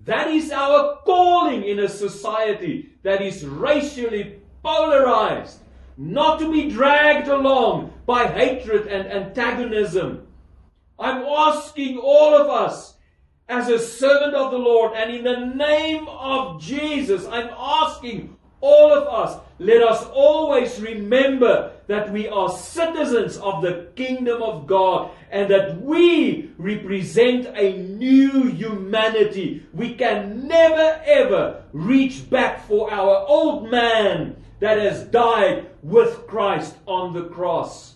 That 0.04 0.28
is 0.28 0.50
our 0.50 0.98
calling 1.04 1.64
in 1.64 1.80
a 1.80 1.88
society 1.88 2.90
that 3.02 3.20
is 3.20 3.44
racially 3.44 4.40
polarized, 4.62 5.58
not 5.96 6.38
to 6.38 6.52
be 6.52 6.70
dragged 6.70 7.28
along 7.28 7.92
by 8.06 8.26
hatred 8.26 8.86
and 8.86 9.08
antagonism. 9.08 10.26
I'm 10.98 11.22
asking 11.22 11.98
all 11.98 12.34
of 12.34 12.48
us, 12.48 12.94
as 13.48 13.68
a 13.68 13.78
servant 13.78 14.34
of 14.34 14.50
the 14.52 14.58
Lord, 14.58 14.92
and 14.94 15.10
in 15.10 15.24
the 15.24 15.54
name 15.54 16.06
of 16.08 16.60
Jesus, 16.60 17.26
I'm 17.26 17.50
asking 17.56 18.36
all 18.60 18.92
of 18.92 19.06
us, 19.06 19.40
let 19.58 19.82
us 19.82 20.04
always 20.12 20.80
remember 20.80 21.72
that 21.86 22.12
we 22.12 22.28
are 22.28 22.50
citizens 22.50 23.36
of 23.38 23.62
the 23.62 23.88
kingdom 23.96 24.42
of 24.42 24.66
God 24.66 25.10
and 25.30 25.50
that 25.50 25.80
we 25.80 26.50
represent 26.58 27.46
a 27.56 27.78
new 27.78 28.44
humanity. 28.48 29.66
We 29.72 29.94
can 29.94 30.46
never 30.46 31.00
ever 31.04 31.64
reach 31.72 32.28
back 32.28 32.66
for 32.66 32.92
our 32.92 33.26
old 33.26 33.70
man 33.70 34.36
that 34.60 34.78
has 34.78 35.04
died 35.04 35.70
with 35.82 36.26
Christ 36.26 36.76
on 36.86 37.14
the 37.14 37.24
cross. 37.24 37.94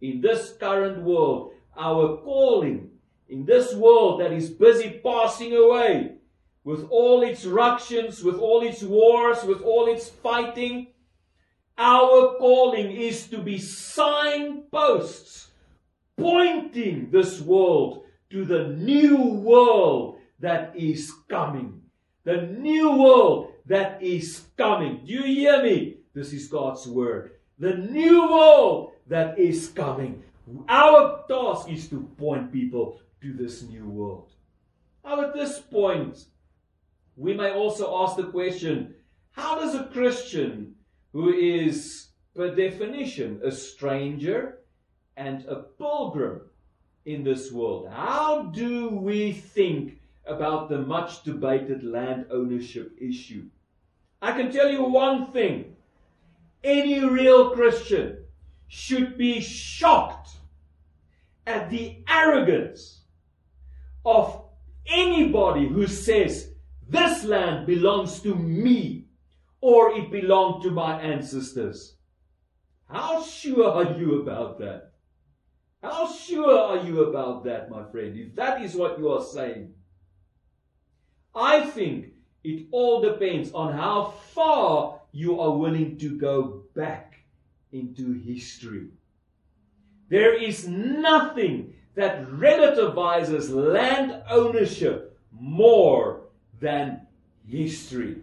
In 0.00 0.20
this 0.20 0.52
current 0.52 1.02
world, 1.02 1.52
our 1.76 2.18
calling, 2.18 2.90
in 3.28 3.44
this 3.44 3.74
world 3.74 4.20
that 4.20 4.32
is 4.32 4.50
busy 4.50 5.00
passing 5.02 5.54
away, 5.54 6.17
with 6.68 6.86
all 6.90 7.22
its 7.22 7.46
ructions, 7.46 8.22
with 8.22 8.34
all 8.34 8.60
its 8.60 8.82
wars, 8.82 9.42
with 9.42 9.62
all 9.62 9.88
its 9.88 10.10
fighting, 10.10 10.88
our 11.78 12.36
calling 12.36 12.90
is 12.92 13.26
to 13.26 13.38
be 13.38 13.58
signposts 13.58 15.48
pointing 16.18 17.10
this 17.10 17.40
world 17.40 18.04
to 18.28 18.44
the 18.44 18.68
new 18.76 19.16
world 19.16 20.18
that 20.40 20.76
is 20.76 21.10
coming. 21.26 21.80
The 22.24 22.42
new 22.42 22.98
world 22.98 23.54
that 23.64 24.02
is 24.02 24.42
coming. 24.58 25.06
Do 25.06 25.14
you 25.14 25.22
hear 25.22 25.62
me? 25.62 26.00
This 26.12 26.34
is 26.34 26.48
God's 26.48 26.86
word. 26.86 27.30
The 27.58 27.76
new 27.78 28.30
world 28.30 28.92
that 29.06 29.38
is 29.38 29.68
coming. 29.68 30.22
Our 30.68 31.24
task 31.30 31.70
is 31.70 31.88
to 31.88 32.02
point 32.18 32.52
people 32.52 33.00
to 33.22 33.32
this 33.32 33.62
new 33.62 33.88
world. 33.88 34.28
Now, 35.02 35.22
at 35.22 35.32
this 35.32 35.60
point, 35.60 36.26
we 37.18 37.34
may 37.34 37.50
also 37.50 38.02
ask 38.02 38.16
the 38.16 38.30
question 38.30 38.94
how 39.32 39.58
does 39.58 39.74
a 39.74 39.88
Christian 39.92 40.74
who 41.12 41.32
is, 41.32 42.08
per 42.34 42.54
definition, 42.54 43.40
a 43.44 43.50
stranger 43.50 44.60
and 45.16 45.44
a 45.46 45.56
pilgrim 45.56 46.42
in 47.04 47.24
this 47.24 47.50
world, 47.50 47.88
how 47.90 48.42
do 48.42 48.90
we 48.90 49.32
think 49.32 49.98
about 50.26 50.68
the 50.68 50.78
much 50.78 51.22
debated 51.24 51.82
land 51.82 52.26
ownership 52.30 52.92
issue? 53.00 53.46
I 54.20 54.32
can 54.32 54.52
tell 54.52 54.68
you 54.68 54.84
one 54.84 55.32
thing 55.32 55.76
any 56.62 57.04
real 57.04 57.50
Christian 57.50 58.18
should 58.68 59.16
be 59.16 59.40
shocked 59.40 60.30
at 61.46 61.70
the 61.70 62.02
arrogance 62.08 63.00
of 64.04 64.42
anybody 64.86 65.66
who 65.66 65.86
says 65.86 66.47
this 66.88 67.24
land 67.24 67.66
belongs 67.66 68.20
to 68.20 68.34
me 68.34 69.06
or 69.60 69.92
it 69.92 70.10
belonged 70.10 70.62
to 70.62 70.70
my 70.70 71.00
ancestors. 71.00 71.96
How 72.88 73.22
sure 73.22 73.70
are 73.70 73.98
you 73.98 74.22
about 74.22 74.58
that? 74.60 74.92
How 75.82 76.10
sure 76.10 76.58
are 76.58 76.84
you 76.84 77.04
about 77.04 77.44
that, 77.44 77.70
my 77.70 77.84
friend, 77.90 78.16
if 78.18 78.34
that 78.36 78.62
is 78.62 78.74
what 78.74 78.98
you 78.98 79.10
are 79.10 79.22
saying? 79.22 79.74
I 81.34 81.66
think 81.66 82.14
it 82.42 82.66
all 82.72 83.00
depends 83.00 83.52
on 83.52 83.74
how 83.74 84.14
far 84.32 85.00
you 85.12 85.40
are 85.40 85.56
willing 85.56 85.98
to 85.98 86.18
go 86.18 86.64
back 86.74 87.16
into 87.72 88.14
history. 88.14 88.88
There 90.08 90.34
is 90.34 90.66
nothing 90.66 91.74
that 91.94 92.26
relativizes 92.28 93.50
land 93.50 94.22
ownership 94.30 95.18
more 95.30 96.17
than 96.60 97.06
history. 97.46 98.22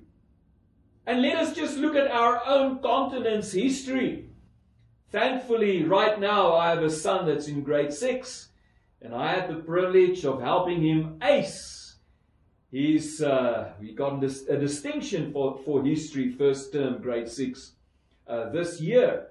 And 1.07 1.21
let 1.21 1.35
us 1.37 1.55
just 1.55 1.77
look 1.77 1.95
at 1.95 2.09
our 2.09 2.45
own 2.45 2.79
continent's 2.79 3.51
history. 3.51 4.29
Thankfully, 5.11 5.83
right 5.83 6.19
now, 6.19 6.55
I 6.55 6.69
have 6.69 6.83
a 6.83 6.89
son 6.89 7.25
that's 7.25 7.47
in 7.47 7.63
grade 7.63 7.93
six, 7.93 8.49
and 9.01 9.13
I 9.13 9.33
had 9.33 9.49
the 9.49 9.61
privilege 9.61 10.25
of 10.25 10.41
helping 10.41 10.81
him 10.81 11.19
ace. 11.21 11.97
He's 12.71 13.21
uh, 13.21 13.71
he 13.79 13.93
got 13.93 14.21
a 14.21 14.57
distinction 14.57 15.31
for, 15.31 15.57
for 15.63 15.83
history 15.83 16.31
first 16.31 16.73
term, 16.73 17.01
grade 17.01 17.29
six, 17.29 17.73
uh, 18.27 18.49
this 18.49 18.81
year. 18.81 19.27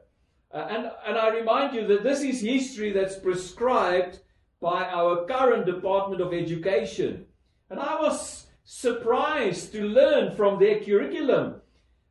Uh, 0.52 0.68
and, 0.70 0.90
and 1.06 1.18
I 1.18 1.28
remind 1.30 1.74
you 1.74 1.86
that 1.88 2.04
this 2.04 2.22
is 2.22 2.40
history 2.40 2.92
that's 2.92 3.18
prescribed 3.18 4.20
by 4.60 4.84
our 4.84 5.26
current 5.26 5.66
Department 5.66 6.22
of 6.22 6.32
Education. 6.32 7.26
And 7.68 7.80
I 7.80 8.00
was 8.00 8.43
surprised 8.64 9.72
to 9.72 9.84
learn 9.84 10.34
from 10.34 10.58
their 10.58 10.80
curriculum 10.80 11.60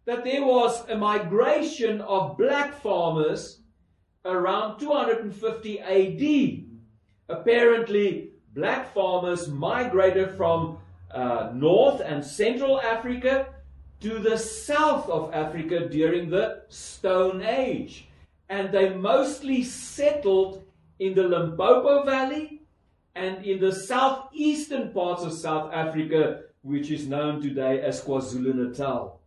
that 0.05 0.23
there 0.23 0.45
was 0.45 0.87
a 0.89 0.95
migration 0.95 2.01
of 2.01 2.37
black 2.37 2.79
farmers 2.81 3.59
around 4.25 4.79
250 4.79 5.79
AD. 5.79 6.65
Apparently, 7.29 8.31
black 8.53 8.93
farmers 8.93 9.47
migrated 9.47 10.31
from 10.31 10.77
uh, 11.11 11.51
North 11.53 12.01
and 12.01 12.23
Central 12.23 12.79
Africa 12.81 13.47
to 14.01 14.19
the 14.19 14.37
south 14.37 15.09
of 15.09 15.33
Africa 15.33 15.87
during 15.87 16.29
the 16.29 16.63
Stone 16.69 17.41
Age. 17.41 18.07
And 18.49 18.71
they 18.71 18.93
mostly 18.93 19.63
settled 19.63 20.63
in 20.99 21.13
the 21.15 21.23
Limpopo 21.23 22.03
Valley 22.03 22.52
and 23.15 23.45
in 23.45 23.59
the 23.59 23.71
southeastern 23.71 24.91
parts 24.91 25.23
of 25.23 25.33
South 25.33 25.71
Africa, 25.73 26.41
which 26.61 26.89
is 26.89 27.07
known 27.07 27.41
today 27.41 27.81
as 27.81 28.03
KwaZulu 28.03 28.55
Natal. 28.55 29.21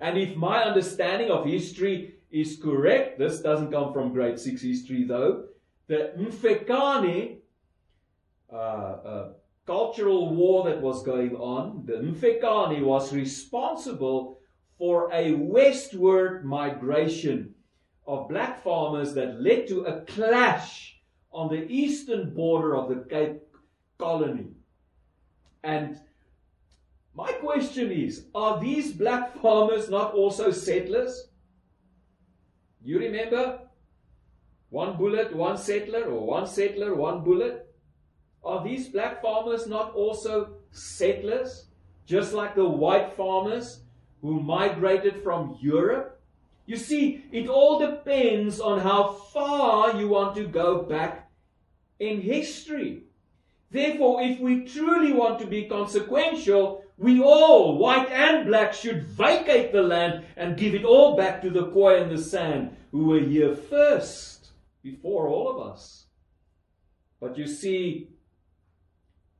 And 0.00 0.18
if 0.18 0.36
my 0.36 0.64
understanding 0.64 1.30
of 1.30 1.46
history 1.46 2.14
is 2.30 2.58
correct, 2.60 3.18
this 3.18 3.40
doesn't 3.40 3.70
come 3.70 3.92
from 3.92 4.12
grade 4.12 4.38
6 4.38 4.60
history 4.60 5.04
though, 5.04 5.44
the 5.86 6.12
Mfecane 6.18 7.38
uh, 8.52 8.56
uh, 8.56 9.32
cultural 9.66 10.34
war 10.34 10.64
that 10.64 10.80
was 10.80 11.04
going 11.04 11.36
on, 11.36 11.84
the 11.86 11.94
Mfecane 11.94 12.82
was 12.82 13.12
responsible 13.12 14.38
for 14.78 15.12
a 15.12 15.32
westward 15.32 16.44
migration 16.44 17.54
of 18.06 18.28
black 18.28 18.62
farmers 18.62 19.14
that 19.14 19.40
led 19.40 19.68
to 19.68 19.82
a 19.82 20.00
clash 20.02 20.93
on 21.34 21.48
the 21.48 21.66
eastern 21.68 22.32
border 22.32 22.76
of 22.76 22.88
the 22.88 23.04
Cape 23.10 23.42
Colony. 23.98 24.46
And 25.64 25.98
my 27.14 27.32
question 27.32 27.90
is 27.90 28.26
are 28.34 28.60
these 28.60 28.92
black 28.92 29.40
farmers 29.42 29.90
not 29.90 30.14
also 30.14 30.50
settlers? 30.52 31.28
You 32.82 32.98
remember? 32.98 33.60
One 34.70 34.96
bullet, 34.96 35.34
one 35.34 35.56
settler, 35.56 36.04
or 36.04 36.26
one 36.26 36.46
settler, 36.46 36.94
one 36.94 37.22
bullet? 37.22 37.72
Are 38.44 38.62
these 38.62 38.88
black 38.88 39.22
farmers 39.22 39.66
not 39.66 39.94
also 39.94 40.56
settlers? 40.70 41.66
Just 42.06 42.32
like 42.34 42.54
the 42.54 42.68
white 42.68 43.16
farmers 43.16 43.80
who 44.20 44.40
migrated 44.40 45.22
from 45.22 45.56
Europe? 45.60 46.20
You 46.66 46.76
see, 46.76 47.24
it 47.32 47.48
all 47.48 47.78
depends 47.78 48.60
on 48.60 48.80
how 48.80 49.12
far 49.32 49.96
you 49.96 50.08
want 50.08 50.34
to 50.36 50.46
go 50.46 50.82
back 50.82 51.23
in 52.04 52.20
history. 52.20 53.04
Therefore, 53.70 54.22
if 54.22 54.38
we 54.38 54.64
truly 54.64 55.12
want 55.12 55.40
to 55.40 55.46
be 55.46 55.64
consequential, 55.64 56.84
we 56.96 57.20
all, 57.20 57.78
white 57.78 58.08
and 58.10 58.46
black, 58.46 58.72
should 58.72 59.02
vacate 59.02 59.72
the 59.72 59.82
land 59.82 60.24
and 60.36 60.56
give 60.56 60.74
it 60.74 60.84
all 60.84 61.16
back 61.16 61.42
to 61.42 61.50
the 61.50 61.66
Khoi 61.72 62.00
and 62.00 62.10
the 62.10 62.22
San 62.22 62.76
who 62.92 63.06
were 63.06 63.20
here 63.20 63.54
first, 63.54 64.50
before 64.82 65.28
all 65.28 65.50
of 65.50 65.72
us. 65.72 66.04
But 67.20 67.36
you 67.36 67.48
see, 67.48 68.10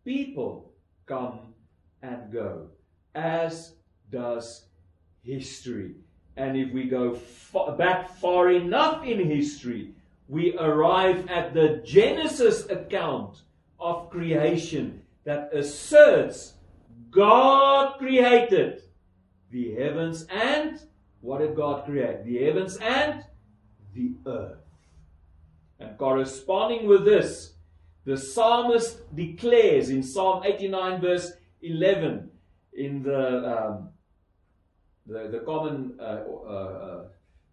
people 0.05 0.73
come 1.07 1.39
and 2.03 2.33
go, 2.33 2.71
as 3.15 3.75
does 4.11 4.65
history. 5.23 5.95
And 6.37 6.57
if 6.57 6.73
we 6.73 6.85
go 6.85 7.21
back 7.79 8.11
far 8.17 8.51
enough 8.51 9.05
in 9.05 9.31
history, 9.31 9.95
we 10.29 10.57
arrive 10.59 11.29
at 11.29 11.55
the 11.55 11.83
Genesis 11.85 12.69
account 12.71 13.43
of 13.79 14.11
creation 14.11 15.03
that 15.25 15.51
asserts 15.55 16.55
God 17.11 17.99
created 17.99 18.83
the 19.51 19.75
heavens 19.75 20.27
and 20.31 20.81
what 21.21 21.39
did 21.39 21.57
God 21.57 21.87
create? 21.87 22.25
The 22.25 22.45
heavens 22.45 22.77
and 22.77 23.25
the 23.95 24.13
earth. 24.27 24.59
And 25.81 25.97
corresponding 25.97 26.87
with 26.87 27.07
this, 27.07 27.55
the 28.05 28.17
psalmist 28.19 29.15
declares 29.17 29.89
in 29.89 30.03
Psalm 30.03 30.43
89, 30.45 31.01
verse 31.01 31.33
11, 31.63 32.31
in 32.75 33.03
the 33.03 33.59
um, 33.59 33.89
the, 35.07 35.29
the 35.29 35.39
common 35.41 35.95
uh, 36.01 36.03
uh, 36.03 36.51
uh, 36.51 37.05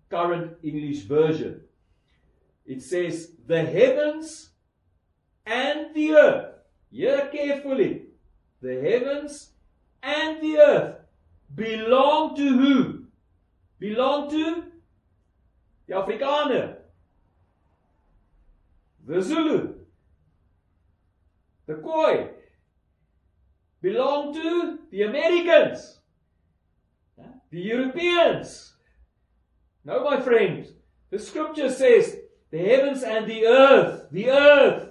current 0.10 0.58
English 0.64 1.04
version, 1.04 1.62
it 2.66 2.82
says, 2.82 3.34
"The 3.46 3.64
heavens 3.64 4.52
and 5.46 5.94
the 5.94 6.14
earth." 6.14 6.56
Hear 6.92 7.30
carefully. 7.32 8.08
The 8.62 8.82
heavens 8.82 9.54
and 10.04 10.42
the 10.42 10.58
earth 10.58 10.96
belong 11.56 12.36
to 12.36 12.48
who? 12.58 13.06
Belong 13.80 14.30
to 14.30 14.72
the 15.88 15.96
Afrikaner, 15.96 16.78
the 19.06 19.22
Zulu, 19.22 19.74
the 21.66 21.76
Khoi, 21.76 22.30
belong 23.82 24.34
to 24.34 24.80
the 24.92 25.02
Americans, 25.04 26.00
the 27.50 27.60
Europeans. 27.60 28.76
No, 29.84 30.04
my 30.04 30.22
friend, 30.22 30.68
the 31.10 31.20
scripture 31.20 31.70
says 31.70 32.21
the 32.52 32.60
heavens 32.60 33.04
and 33.04 33.26
the 33.28 33.46
earth, 33.46 34.08
the 34.12 34.30
earth, 34.30 34.90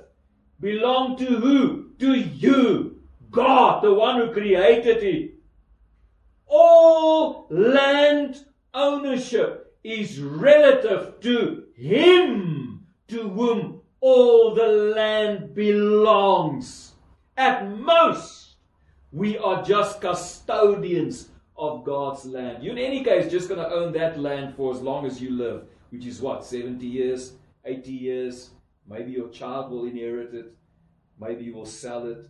belong 0.61 1.17
to 1.19 1.27
who? 1.27 1.91
To 1.99 2.15
you, 2.15 3.01
God, 3.31 3.85
the 3.85 3.93
one 3.93 4.17
who 4.17 4.33
created 4.33 5.03
it. 5.03 5.35
All 6.47 7.47
land 7.51 8.45
ownership 8.73 9.77
is 9.85 10.21
relative 10.21 11.21
to 11.21 11.65
Him 11.75 12.87
to 13.09 13.29
whom 13.29 13.83
all 14.01 14.55
the 14.55 14.67
land 14.67 15.55
belongs. 15.55 16.93
At 17.37 17.69
most, 17.79 18.57
we 19.13 19.37
are 19.39 19.63
just 19.63 20.01
custodians 20.01 21.29
of 21.57 21.85
God's 21.85 22.25
land. 22.25 22.63
You, 22.63 22.73
in 22.73 22.79
any 22.79 23.05
case, 23.05 23.31
just 23.31 23.49
going 23.49 23.61
to 23.61 23.71
own 23.71 23.93
that 23.93 24.19
land 24.19 24.55
for 24.55 24.73
as 24.73 24.81
long 24.81 25.07
as 25.07 25.21
you 25.21 25.31
live, 25.31 25.65
which 25.91 26.07
is 26.07 26.21
what, 26.21 26.45
70 26.45 26.87
years, 26.87 27.33
80 27.65 27.91
years? 27.93 28.51
Maybe 28.89 29.13
your 29.13 29.29
child 29.29 29.71
will 29.71 29.87
inherit 29.87 30.35
it. 30.35 30.55
Maybe 31.21 31.45
you 31.45 31.55
will 31.55 31.67
sell 31.67 32.07
it. 32.07 32.29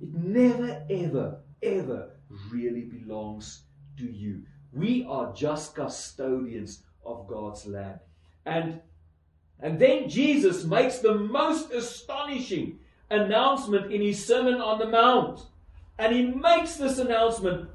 It 0.00 0.14
never, 0.14 0.84
ever, 0.90 1.40
ever 1.62 2.10
really 2.50 2.82
belongs 2.82 3.62
to 3.98 4.04
you. 4.04 4.42
We 4.72 5.04
are 5.08 5.32
just 5.32 5.74
custodians 5.74 6.82
of 7.04 7.26
God's 7.26 7.66
land. 7.66 8.00
And, 8.46 8.80
and 9.60 9.78
then 9.78 10.08
Jesus 10.08 10.64
makes 10.64 10.98
the 10.98 11.14
most 11.14 11.70
astonishing 11.72 12.78
announcement 13.10 13.92
in 13.92 14.00
his 14.00 14.24
Sermon 14.24 14.60
on 14.60 14.78
the 14.78 14.88
Mount. 14.88 15.40
And 15.98 16.14
he 16.14 16.26
makes 16.26 16.76
this 16.76 16.98
announcement. 16.98 17.68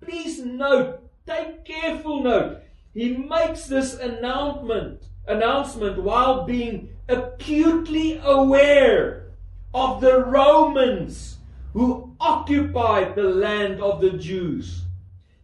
Please 0.00 0.44
note, 0.44 1.00
take 1.26 1.64
careful 1.64 2.22
note. 2.22 2.58
He 2.92 3.16
makes 3.16 3.66
this 3.66 3.94
announcement, 3.94 5.04
announcement 5.26 6.02
while 6.02 6.44
being 6.44 6.88
acutely 7.08 8.20
aware 8.22 9.32
of 9.74 10.00
the 10.00 10.24
Romans 10.24 11.38
who 11.72 12.14
occupied 12.20 13.14
the 13.14 13.22
land 13.22 13.80
of 13.80 14.00
the 14.00 14.10
Jews. 14.10 14.82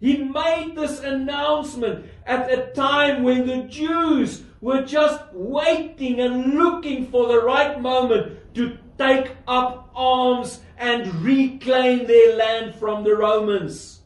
He 0.01 0.19
made 0.19 0.75
this 0.77 1.01
announcement 1.01 2.07
at 2.27 2.53
a 2.53 2.71
time 2.73 3.23
when 3.23 3.47
the 3.47 3.63
Jews 3.65 4.43
were 4.61 4.83
just 4.83 5.21
waiting 5.33 6.21
and 6.21 6.55
looking 6.55 7.07
for 7.07 7.27
the 7.29 7.41
right 7.41 7.81
moment 7.81 8.55
to 8.55 8.79
take 8.97 9.33
up 9.47 9.91
arms 9.95 10.61
and 10.77 11.13
reclaim 11.17 12.07
their 12.07 12.37
land 12.37 12.75
from 12.75 13.03
the 13.05 13.17
Romans. 13.17 14.01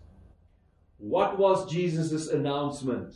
What 0.99 1.39
was 1.39 1.71
Jesus' 1.71 2.29
announcement? 2.29 3.15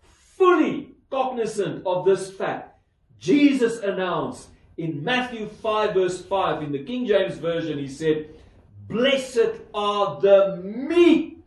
Fully 0.00 0.94
cognizant 1.12 1.86
of 1.86 2.04
this 2.06 2.30
fact, 2.30 2.80
Jesus 3.20 3.78
announced 3.80 4.48
in 4.78 5.04
Matthew 5.04 5.46
5, 5.46 5.94
verse 5.94 6.22
5, 6.22 6.62
in 6.62 6.72
the 6.72 6.82
King 6.82 7.06
James 7.06 7.36
Version, 7.36 7.78
he 7.78 7.86
said, 7.86 8.30
Blessed 8.88 9.60
are 9.74 10.20
the 10.20 10.60
meek, 10.64 11.46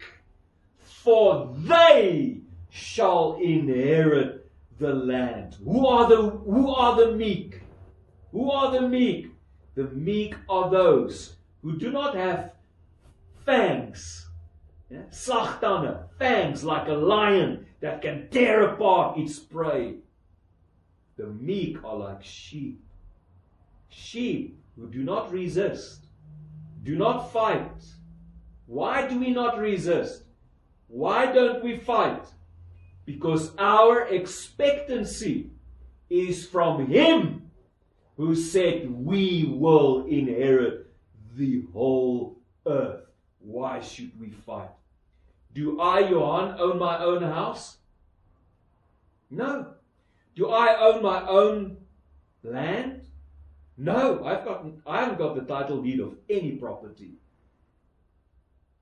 for 0.80 1.54
they 1.58 2.38
shall 2.70 3.38
inherit 3.42 4.50
the 4.78 4.94
land. 4.94 5.58
Who 5.64 5.88
are 5.88 6.08
the, 6.08 6.30
who 6.30 6.70
are 6.70 6.96
the 6.96 7.16
meek? 7.16 7.62
Who 8.32 8.52
are 8.52 8.72
the 8.72 8.88
meek? 8.88 9.32
The 9.74 9.86
meek 9.86 10.36
are 10.48 10.70
those 10.70 11.36
who 11.62 11.78
do 11.78 11.92
not 11.92 12.16
have 12.16 12.52
fangs, 13.46 14.25
yeah? 14.90 15.04
fangs 16.20 16.64
like 16.64 16.88
a 16.88 16.94
lion 16.94 17.66
that 17.82 18.02
can 18.02 18.28
tear 18.30 18.70
apart 18.70 19.18
its 19.18 19.40
prey. 19.40 19.96
The 21.18 21.28
meek 21.28 21.84
are 21.84 21.96
like 21.96 22.24
sheep. 22.24 22.84
Sheep 23.90 24.60
who 24.76 24.88
do 24.88 25.04
not 25.04 25.32
resist, 25.32 26.06
do 26.84 26.96
not 26.96 27.32
fight. 27.32 27.72
Why 28.66 29.08
do 29.08 29.20
we 29.20 29.32
not 29.32 29.58
resist? 29.58 30.24
Why 30.88 31.32
don't 31.32 31.64
we 31.64 31.78
fight? 31.78 32.26
Because 33.06 33.56
our 33.58 34.08
expectancy 34.08 35.52
is 36.10 36.46
from 36.46 36.88
Him 36.88 37.52
who 38.18 38.36
said, 38.36 38.90
We 38.90 39.46
will 39.46 40.06
inherit 40.06 40.88
the 41.36 41.64
whole 41.74 42.40
earth. 42.66 43.05
Why 43.46 43.80
should 43.80 44.20
we 44.20 44.32
fight? 44.32 44.72
Do 45.54 45.80
I, 45.80 46.00
Johan, 46.00 46.60
own 46.60 46.80
my 46.80 46.98
own 46.98 47.22
house? 47.22 47.78
No. 49.30 49.68
Do 50.36 50.50
I 50.50 50.80
own 50.80 51.04
my 51.04 51.26
own 51.28 51.78
land? 52.44 53.02
No, 53.78 54.24
I've 54.24 54.44
got 54.46 54.66
I 54.88 55.02
haven't 55.02 55.20
got 55.20 55.36
the 55.36 55.42
title 55.42 55.82
deed 55.82 56.00
of 56.00 56.16
any 56.30 56.52
property. 56.54 57.12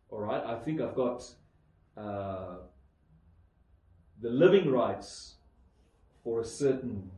All 0.10 0.22
right, 0.22 0.44
I 0.46 0.56
think 0.56 0.80
I've 0.80 0.96
got 0.96 1.24
uh, 1.98 2.58
the 4.22 4.30
living 4.30 4.72
rights 4.72 5.36
for 6.24 6.42
a 6.42 6.46
certain 6.46 7.12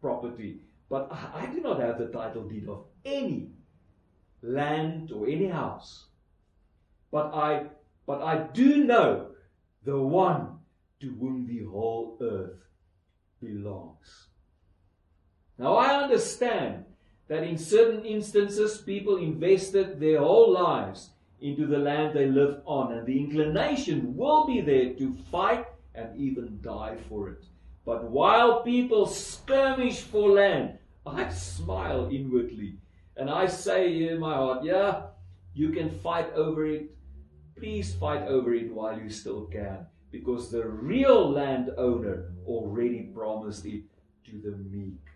property, 0.00 0.60
but 0.88 1.08
I, 1.10 1.42
I 1.42 1.46
do 1.46 1.60
not 1.60 1.80
have 1.80 1.98
the 1.98 2.06
title 2.06 2.44
deed 2.44 2.68
of 2.68 2.84
any 3.04 3.48
land 4.42 5.10
or 5.10 5.26
any 5.26 5.46
house. 5.46 6.04
But 7.12 7.34
I 7.34 7.66
but 8.06 8.20
I 8.22 8.48
do 8.52 8.84
know 8.84 9.28
the 9.84 9.98
one 9.98 10.58
to 11.00 11.14
whom 11.20 11.46
the 11.46 11.64
whole 11.64 12.18
earth 12.20 12.58
belongs. 13.40 14.28
Now 15.58 15.76
I 15.76 16.02
understand 16.02 16.84
that 17.28 17.44
in 17.44 17.58
certain 17.58 18.04
instances 18.04 18.78
people 18.78 19.16
invested 19.18 20.00
their 20.00 20.18
whole 20.18 20.52
lives 20.52 21.10
into 21.40 21.66
the 21.66 21.78
land 21.78 22.14
they 22.14 22.26
live 22.26 22.62
on, 22.64 22.92
and 22.92 23.06
the 23.06 23.18
inclination 23.18 24.16
will 24.16 24.46
be 24.46 24.60
there 24.60 24.94
to 24.94 25.14
fight 25.30 25.66
and 25.94 26.18
even 26.18 26.58
die 26.62 26.96
for 27.08 27.28
it. 27.28 27.44
But 27.84 28.04
while 28.10 28.62
people 28.62 29.06
skirmish 29.06 30.00
for 30.00 30.30
land, 30.30 30.78
I 31.04 31.28
smile 31.30 32.08
inwardly 32.12 32.78
and 33.16 33.28
I 33.28 33.46
say 33.46 34.08
in 34.08 34.20
my 34.20 34.34
heart, 34.34 34.64
yeah, 34.64 35.02
you 35.54 35.70
can 35.70 35.90
fight 35.90 36.32
over 36.34 36.66
it. 36.66 36.90
Please 37.62 37.94
fight 37.94 38.26
over 38.26 38.52
it 38.54 38.72
while 38.74 38.98
you 38.98 39.08
still 39.08 39.42
can, 39.42 39.86
because 40.10 40.50
the 40.50 40.66
real 40.66 41.30
landowner 41.30 42.32
already 42.44 43.02
promised 43.14 43.64
it 43.64 43.84
to 44.24 44.40
the 44.44 44.56
meek. 44.56 45.06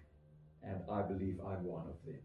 And 0.62 0.80
I 0.88 1.02
believe 1.02 1.40
I'm 1.44 1.64
one 1.64 1.86
of 1.88 1.96
them. 2.06 2.20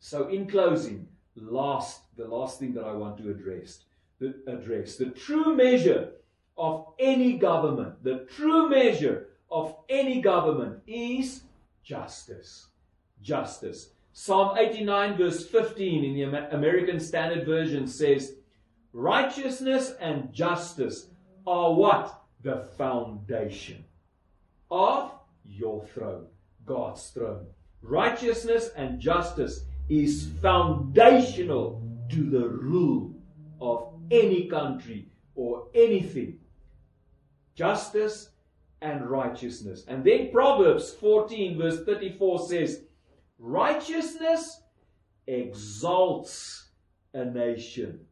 So, 0.00 0.28
in 0.28 0.48
closing, 0.48 1.06
last 1.34 2.00
the 2.16 2.26
last 2.26 2.58
thing 2.58 2.72
that 2.72 2.84
I 2.84 2.94
want 2.94 3.18
to 3.18 3.28
address, 3.30 3.80
the, 4.18 4.34
address 4.46 4.96
the 4.96 5.10
true 5.10 5.54
measure 5.54 6.12
of 6.56 6.86
any 6.98 7.34
government, 7.36 8.02
the 8.02 8.26
true 8.34 8.70
measure 8.70 9.26
of 9.50 9.76
any 9.90 10.22
government 10.22 10.80
is 10.86 11.42
justice. 11.84 12.68
Justice. 13.20 13.90
Psalm 14.14 14.56
89, 14.56 15.18
verse 15.18 15.46
15 15.46 16.02
in 16.02 16.14
the 16.14 16.22
American 16.56 16.98
Standard 16.98 17.44
Version 17.44 17.86
says, 17.86 18.35
Righteousness 18.96 19.92
and 20.00 20.32
justice 20.32 21.08
are 21.46 21.74
what? 21.74 22.18
The 22.42 22.66
foundation 22.78 23.84
of 24.70 25.12
your 25.44 25.84
throne, 25.84 26.28
God's 26.64 27.10
throne. 27.10 27.44
Righteousness 27.82 28.70
and 28.74 28.98
justice 28.98 29.64
is 29.90 30.30
foundational 30.40 31.86
to 32.08 32.30
the 32.30 32.48
rule 32.48 33.14
of 33.60 33.92
any 34.10 34.48
country 34.48 35.10
or 35.34 35.68
anything. 35.74 36.38
Justice 37.54 38.30
and 38.80 39.10
righteousness. 39.10 39.84
And 39.88 40.04
then 40.04 40.30
Proverbs 40.32 40.90
14, 40.94 41.58
verse 41.58 41.84
34 41.84 42.48
says, 42.48 42.80
Righteousness 43.38 44.62
exalts 45.26 46.70
a 47.12 47.26
nation. 47.26 48.05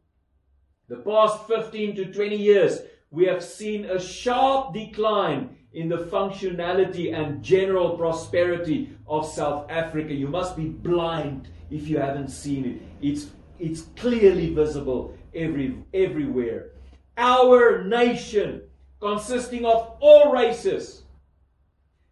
The 0.87 0.97
past 0.97 1.47
15 1.47 1.95
to 1.95 2.13
20 2.13 2.35
years, 2.35 2.81
we 3.09 3.25
have 3.25 3.43
seen 3.43 3.85
a 3.85 3.99
sharp 3.99 4.73
decline 4.73 5.57
in 5.73 5.89
the 5.89 5.97
functionality 5.97 7.11
and 7.11 7.43
general 7.43 7.97
prosperity 7.97 8.95
of 9.07 9.27
South 9.27 9.69
Africa. 9.71 10.13
You 10.13 10.27
must 10.27 10.55
be 10.55 10.65
blind 10.67 11.49
if 11.71 11.87
you 11.87 11.97
haven't 11.97 12.29
seen 12.29 12.65
it. 12.65 12.81
It's, 13.01 13.27
it's 13.57 13.81
clearly 13.95 14.53
visible 14.53 15.17
every, 15.33 15.75
everywhere. 15.91 16.71
Our 17.17 17.83
nation, 17.83 18.61
consisting 18.99 19.65
of 19.65 19.97
all 19.99 20.31
races, 20.31 21.01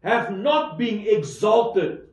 have 0.04 0.32
not 0.32 0.80
been 0.80 1.06
exalted. 1.08 2.08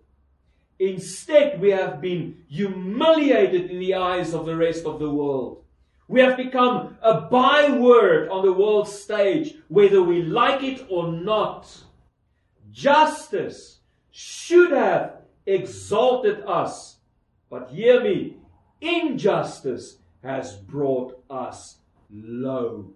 Instead, 0.79 1.59
we 1.59 1.71
have 1.71 2.03
been 2.03 2.45
humiliated 2.49 3.71
in 3.71 3.79
the 3.79 3.95
eyes 3.95 4.35
of 4.35 4.45
the 4.45 4.57
rest 4.57 4.85
of 4.85 4.99
the 4.99 5.11
world. 5.11 5.65
We 6.11 6.21
have 6.21 6.37
become 6.37 6.99
a 7.03 7.21
byword 7.21 8.29
on 8.31 8.45
the 8.45 8.53
world 8.53 8.89
stage, 8.89 9.55
whether 9.69 10.03
we 10.03 10.23
like 10.23 10.63
it 10.63 10.85
or 10.91 11.13
not. 11.13 11.85
Justice 12.73 13.79
should 14.11 14.73
have 14.73 15.23
exalted 15.47 16.43
us 16.47 17.01
but 17.51 17.71
hear 17.71 18.01
me, 18.01 18.37
injustice 18.81 19.97
has 20.23 20.55
brought 20.55 21.21
us 21.29 21.79
low. 22.09 22.93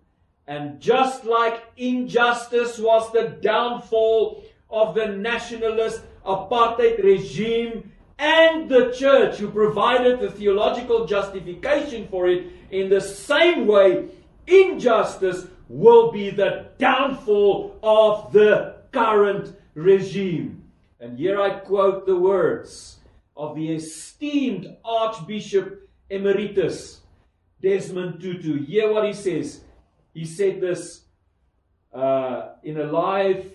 And 0.46 0.80
just 0.80 1.24
like 1.24 1.64
injustice 1.76 2.78
was 2.78 3.12
the 3.12 3.36
downfall 3.42 4.44
of 4.70 4.94
the 4.94 5.08
nationalist 5.08 6.02
apartheid 6.24 7.02
regime 7.02 7.90
and 8.18 8.68
the 8.68 8.92
church 8.92 9.38
who 9.38 9.50
provided 9.50 10.20
the 10.20 10.30
theological 10.30 11.06
justification 11.06 12.08
for 12.08 12.28
it, 12.28 12.46
in 12.70 12.88
the 12.88 13.00
same 13.00 13.66
way, 13.66 14.08
injustice 14.46 15.46
will 15.68 16.12
be 16.12 16.30
the 16.30 16.66
downfall 16.78 17.78
of 17.82 18.32
the 18.32 18.76
current 18.92 19.56
regime. 19.74 20.62
And 21.00 21.18
here 21.18 21.40
I 21.40 21.50
quote 21.50 22.06
the 22.06 22.16
words 22.16 22.98
of 23.36 23.56
the 23.56 23.74
esteemed 23.74 24.76
Archbishop 24.84 25.88
Emeritus 26.08 27.00
Desmond 27.60 28.20
Tutu. 28.20 28.64
Hear 28.64 28.92
what 28.92 29.06
he 29.06 29.12
says. 29.12 29.62
He 30.12 30.24
said 30.24 30.60
this 30.60 31.02
uh, 31.92 32.50
in 32.62 32.78
a 32.78 32.84
live 32.84 33.52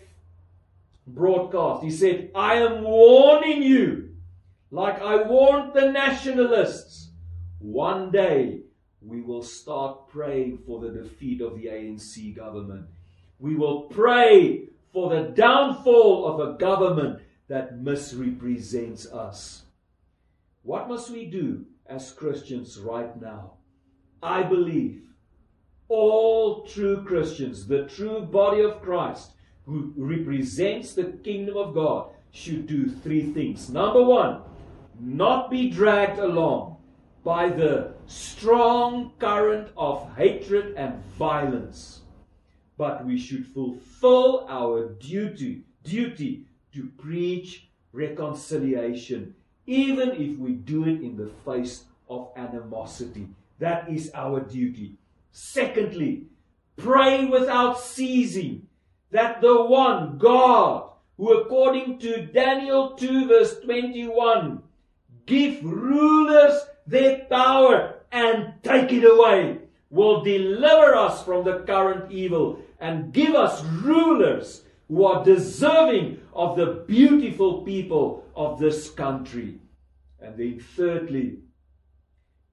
broadcast. 1.07 1.83
He 1.83 1.91
said, 1.91 2.31
I 2.35 2.55
am 2.55 2.83
warning 2.83 3.63
you, 3.63 4.08
like 4.71 5.01
I 5.01 5.23
warned 5.23 5.73
the 5.73 5.91
nationalists. 5.91 7.09
One 7.59 8.11
day 8.11 8.61
we 9.01 9.21
will 9.21 9.43
start 9.43 10.07
praying 10.07 10.59
for 10.65 10.79
the 10.79 10.89
defeat 10.89 11.41
of 11.41 11.55
the 11.55 11.67
ANC 11.67 12.35
government. 12.35 12.85
We 13.39 13.55
will 13.55 13.83
pray 13.83 14.69
for 14.91 15.09
the 15.09 15.29
downfall 15.29 16.27
of 16.27 16.39
a 16.39 16.57
government 16.57 17.21
that 17.47 17.79
misrepresents 17.79 19.07
us. 19.07 19.63
What 20.63 20.87
must 20.87 21.09
we 21.09 21.25
do 21.25 21.65
as 21.87 22.11
Christians 22.11 22.77
right 22.79 23.19
now? 23.19 23.53
I 24.21 24.43
believe 24.43 25.03
all 25.87 26.65
true 26.65 27.03
Christians, 27.03 27.65
the 27.65 27.85
true 27.85 28.21
body 28.21 28.61
of 28.61 28.81
Christ, 28.81 29.31
who 29.65 29.93
represents 29.97 30.93
the 30.93 31.05
kingdom 31.23 31.57
of 31.57 31.73
God, 31.73 32.09
should 32.31 32.67
do 32.67 32.87
three 32.89 33.33
things. 33.33 33.69
Number 33.69 34.03
one, 34.03 34.41
not 34.99 35.49
be 35.49 35.69
dragged 35.69 36.19
along 36.19 36.77
by 37.23 37.49
the 37.49 37.93
strong 38.07 39.11
current 39.19 39.69
of 39.77 40.09
hatred 40.15 40.73
and 40.75 41.03
violence, 41.17 42.01
but 42.77 43.05
we 43.05 43.17
should 43.17 43.45
fulfill 43.45 44.45
our 44.49 44.89
duty, 44.93 45.63
duty 45.83 46.45
to 46.73 46.89
preach 46.97 47.69
reconciliation, 47.91 49.35
even 49.65 50.09
if 50.11 50.37
we 50.37 50.53
do 50.53 50.83
it 50.83 51.01
in 51.01 51.17
the 51.17 51.29
face 51.45 51.83
of 52.09 52.29
animosity. 52.35 53.27
That 53.59 53.89
is 53.89 54.11
our 54.13 54.39
duty. 54.39 54.95
Secondly, 55.31 56.23
pray 56.77 57.25
without 57.25 57.79
ceasing 57.79 58.67
that 59.11 59.41
the 59.41 59.63
one 59.65 60.17
God, 60.17 60.89
who 61.17 61.33
according 61.33 61.99
to 61.99 62.25
Daniel 62.25 62.95
2 62.95 63.27
verse 63.27 63.59
21, 63.59 64.63
give 65.29 65.63
rulers 65.63 66.59
their 66.87 67.19
power 67.29 67.95
and 68.11 68.53
take 68.63 68.91
it 68.91 69.03
away, 69.03 69.59
will 69.91 70.23
deliver 70.23 70.95
us 70.95 71.23
from 71.23 71.45
the 71.45 71.59
current 71.59 72.11
evil 72.11 72.59
and 72.79 73.13
give 73.13 73.35
us 73.35 73.63
rulers 73.63 74.63
who 74.87 75.05
are 75.05 75.23
deserving 75.23 76.19
of 76.33 76.57
the 76.57 76.83
beautiful 76.87 77.61
people 77.61 78.25
of 78.35 78.59
this 78.59 78.89
country. 78.89 79.59
And 80.19 80.35
then, 80.37 80.59
thirdly, 80.75 81.37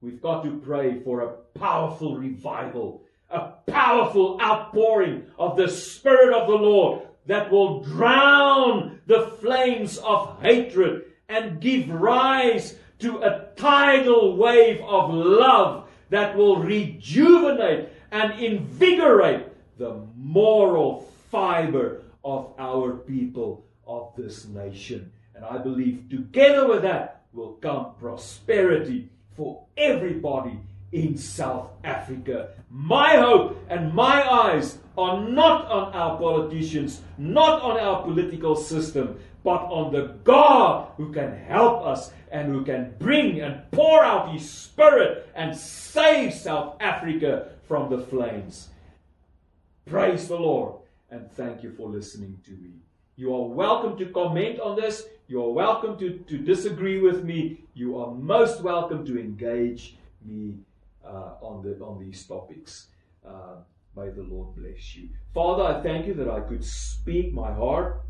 we've 0.01 0.21
got 0.21 0.43
to 0.43 0.59
pray 0.59 0.99
for 1.01 1.21
a 1.21 1.59
powerful 1.59 2.15
revival, 2.17 3.03
a 3.29 3.53
powerful 3.65 4.39
outpouring 4.39 5.23
of 5.39 5.57
the 5.57 5.67
Spirit 5.67 6.35
of 6.35 6.47
the 6.47 6.55
Lord 6.55 7.07
that 7.25 7.51
will 7.51 7.81
drown 7.81 8.99
the 9.07 9.27
flames 9.41 9.97
of 9.97 10.39
hatred 10.41 11.06
and 11.29 11.59
give 11.59 11.89
rise 11.89 12.75
to 12.99 13.19
a 13.19 13.47
tidal 13.57 14.37
wave 14.37 14.81
of 14.81 15.13
love 15.13 15.89
that 16.09 16.35
will 16.35 16.57
rejuvenate 16.57 17.89
and 18.11 18.39
invigorate 18.39 19.45
the 19.77 20.01
moral 20.15 21.11
fiber 21.29 22.03
of 22.23 22.53
our 22.57 22.93
people 22.93 23.65
of 23.85 24.13
this 24.17 24.45
nation. 24.45 25.11
And 25.35 25.43
I 25.43 25.57
believe 25.57 26.09
together 26.09 26.67
with 26.67 26.81
that 26.83 27.23
will 27.33 27.53
come 27.53 27.93
prosperity 27.99 29.09
for 29.35 29.65
everybody 29.75 30.59
in 30.91 31.17
South 31.17 31.69
Africa. 31.83 32.49
My 32.69 33.17
hope 33.17 33.61
and 33.69 33.93
my 33.93 34.23
eyes 34.27 34.77
are 34.97 35.21
not 35.21 35.65
on 35.65 35.93
our 35.93 36.17
politicians, 36.17 37.01
not 37.17 37.61
on 37.61 37.77
our 37.77 38.03
political 38.03 38.55
system, 38.55 39.19
but 39.47 39.63
on 39.71 39.93
the 39.93 40.13
God 40.25 40.89
who 40.97 41.13
can 41.13 41.31
help 41.47 41.81
us 41.85 42.11
and 42.33 42.49
who 42.49 42.65
can 42.65 42.93
bring 42.99 43.39
and 43.39 43.61
pour 43.71 44.03
out 44.03 44.33
His 44.33 44.49
Spirit 44.49 45.29
and 45.35 45.55
save 45.55 46.33
South 46.33 46.75
Africa 46.81 47.51
from 47.65 47.89
the 47.89 47.97
flames. 47.97 48.67
Praise 49.85 50.27
the 50.27 50.35
Lord 50.35 50.81
and 51.11 51.31
thank 51.31 51.63
you 51.63 51.71
for 51.71 51.87
listening 51.87 52.37
to 52.43 52.51
me. 52.51 52.71
You 53.15 53.33
are 53.33 53.47
welcome 53.47 53.97
to 53.99 54.07
comment 54.07 54.59
on 54.59 54.75
this. 54.75 55.05
You 55.29 55.41
are 55.41 55.53
welcome 55.53 55.97
to, 55.99 56.17
to 56.17 56.37
disagree 56.37 56.99
with 56.99 57.23
me. 57.23 57.61
You 57.73 57.97
are 57.99 58.13
most 58.13 58.61
welcome 58.61 59.05
to 59.05 59.17
engage 59.17 59.95
me 60.25 60.57
uh, 61.05 61.35
on, 61.39 61.63
the, 61.63 61.81
on 61.81 61.99
these 61.99 62.25
topics. 62.25 62.87
Uh, 63.25 63.61
may 63.95 64.09
the 64.09 64.23
Lord 64.23 64.57
bless 64.57 64.93
you. 64.97 65.07
Father, 65.33 65.63
I 65.63 65.81
thank 65.81 66.05
you 66.05 66.15
that 66.15 66.29
I 66.29 66.41
could 66.41 66.65
speak 66.65 67.33
my 67.33 67.53
heart. 67.53 68.01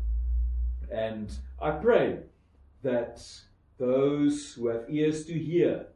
And 0.90 1.32
I 1.60 1.72
pray 1.72 2.18
that 2.82 3.24
those 3.78 4.54
who 4.54 4.68
have 4.68 4.84
ears 4.88 5.24
to 5.26 5.38
hear 5.38 5.86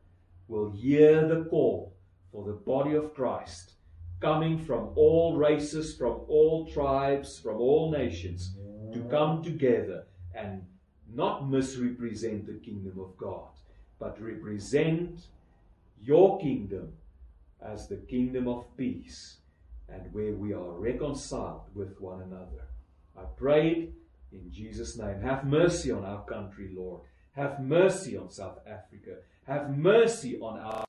will 0.49 0.71
hear 0.71 1.27
the 1.27 1.45
call 1.45 1.95
for 2.31 2.45
the 2.45 2.53
body 2.53 2.95
of 2.95 3.15
Christ 3.15 3.73
coming 4.21 4.59
from 4.59 4.91
all 4.95 5.37
races, 5.37 5.97
from 5.97 6.21
all 6.29 6.67
tribes, 6.67 7.39
from 7.39 7.57
all 7.57 7.91
nations 7.91 8.55
to 8.93 9.01
come 9.11 9.43
together 9.43 10.05
and 10.35 10.65
not 11.13 11.49
misrepresent 11.49 12.47
the 12.47 12.55
kingdom 12.65 13.01
of 13.01 13.17
God, 13.17 13.49
but 13.99 14.21
represent 14.23 15.27
your 16.01 16.39
kingdom 16.41 16.93
as 17.61 17.89
the 17.89 17.97
kingdom 17.97 18.49
of 18.49 18.65
peace 18.77 19.39
and 19.89 20.13
where 20.13 20.33
we 20.33 20.53
are 20.53 20.73
reconciled 20.73 21.63
with 21.75 22.01
one 22.01 22.23
another. 22.23 22.65
I 23.17 23.23
pray 23.37 23.91
in 24.33 24.51
Jesus' 24.51 24.97
name. 24.99 25.21
Have 25.21 25.45
mercy 25.45 25.91
on 25.91 26.05
our 26.05 26.25
country, 26.25 26.71
Lord. 26.75 27.03
Have 27.33 27.61
mercy 27.61 28.17
on 28.17 28.31
South 28.31 28.59
Africa. 28.67 29.17
Have 29.47 29.77
mercy 29.77 30.39
on 30.41 30.59
us. 30.59 30.87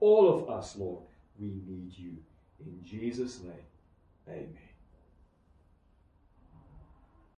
All 0.00 0.28
of 0.28 0.50
us, 0.50 0.76
Lord. 0.76 1.04
We 1.38 1.48
need 1.66 1.92
you. 1.96 2.16
In 2.60 2.82
Jesus' 2.82 3.42
name, 3.42 3.52
amen. 4.28 4.65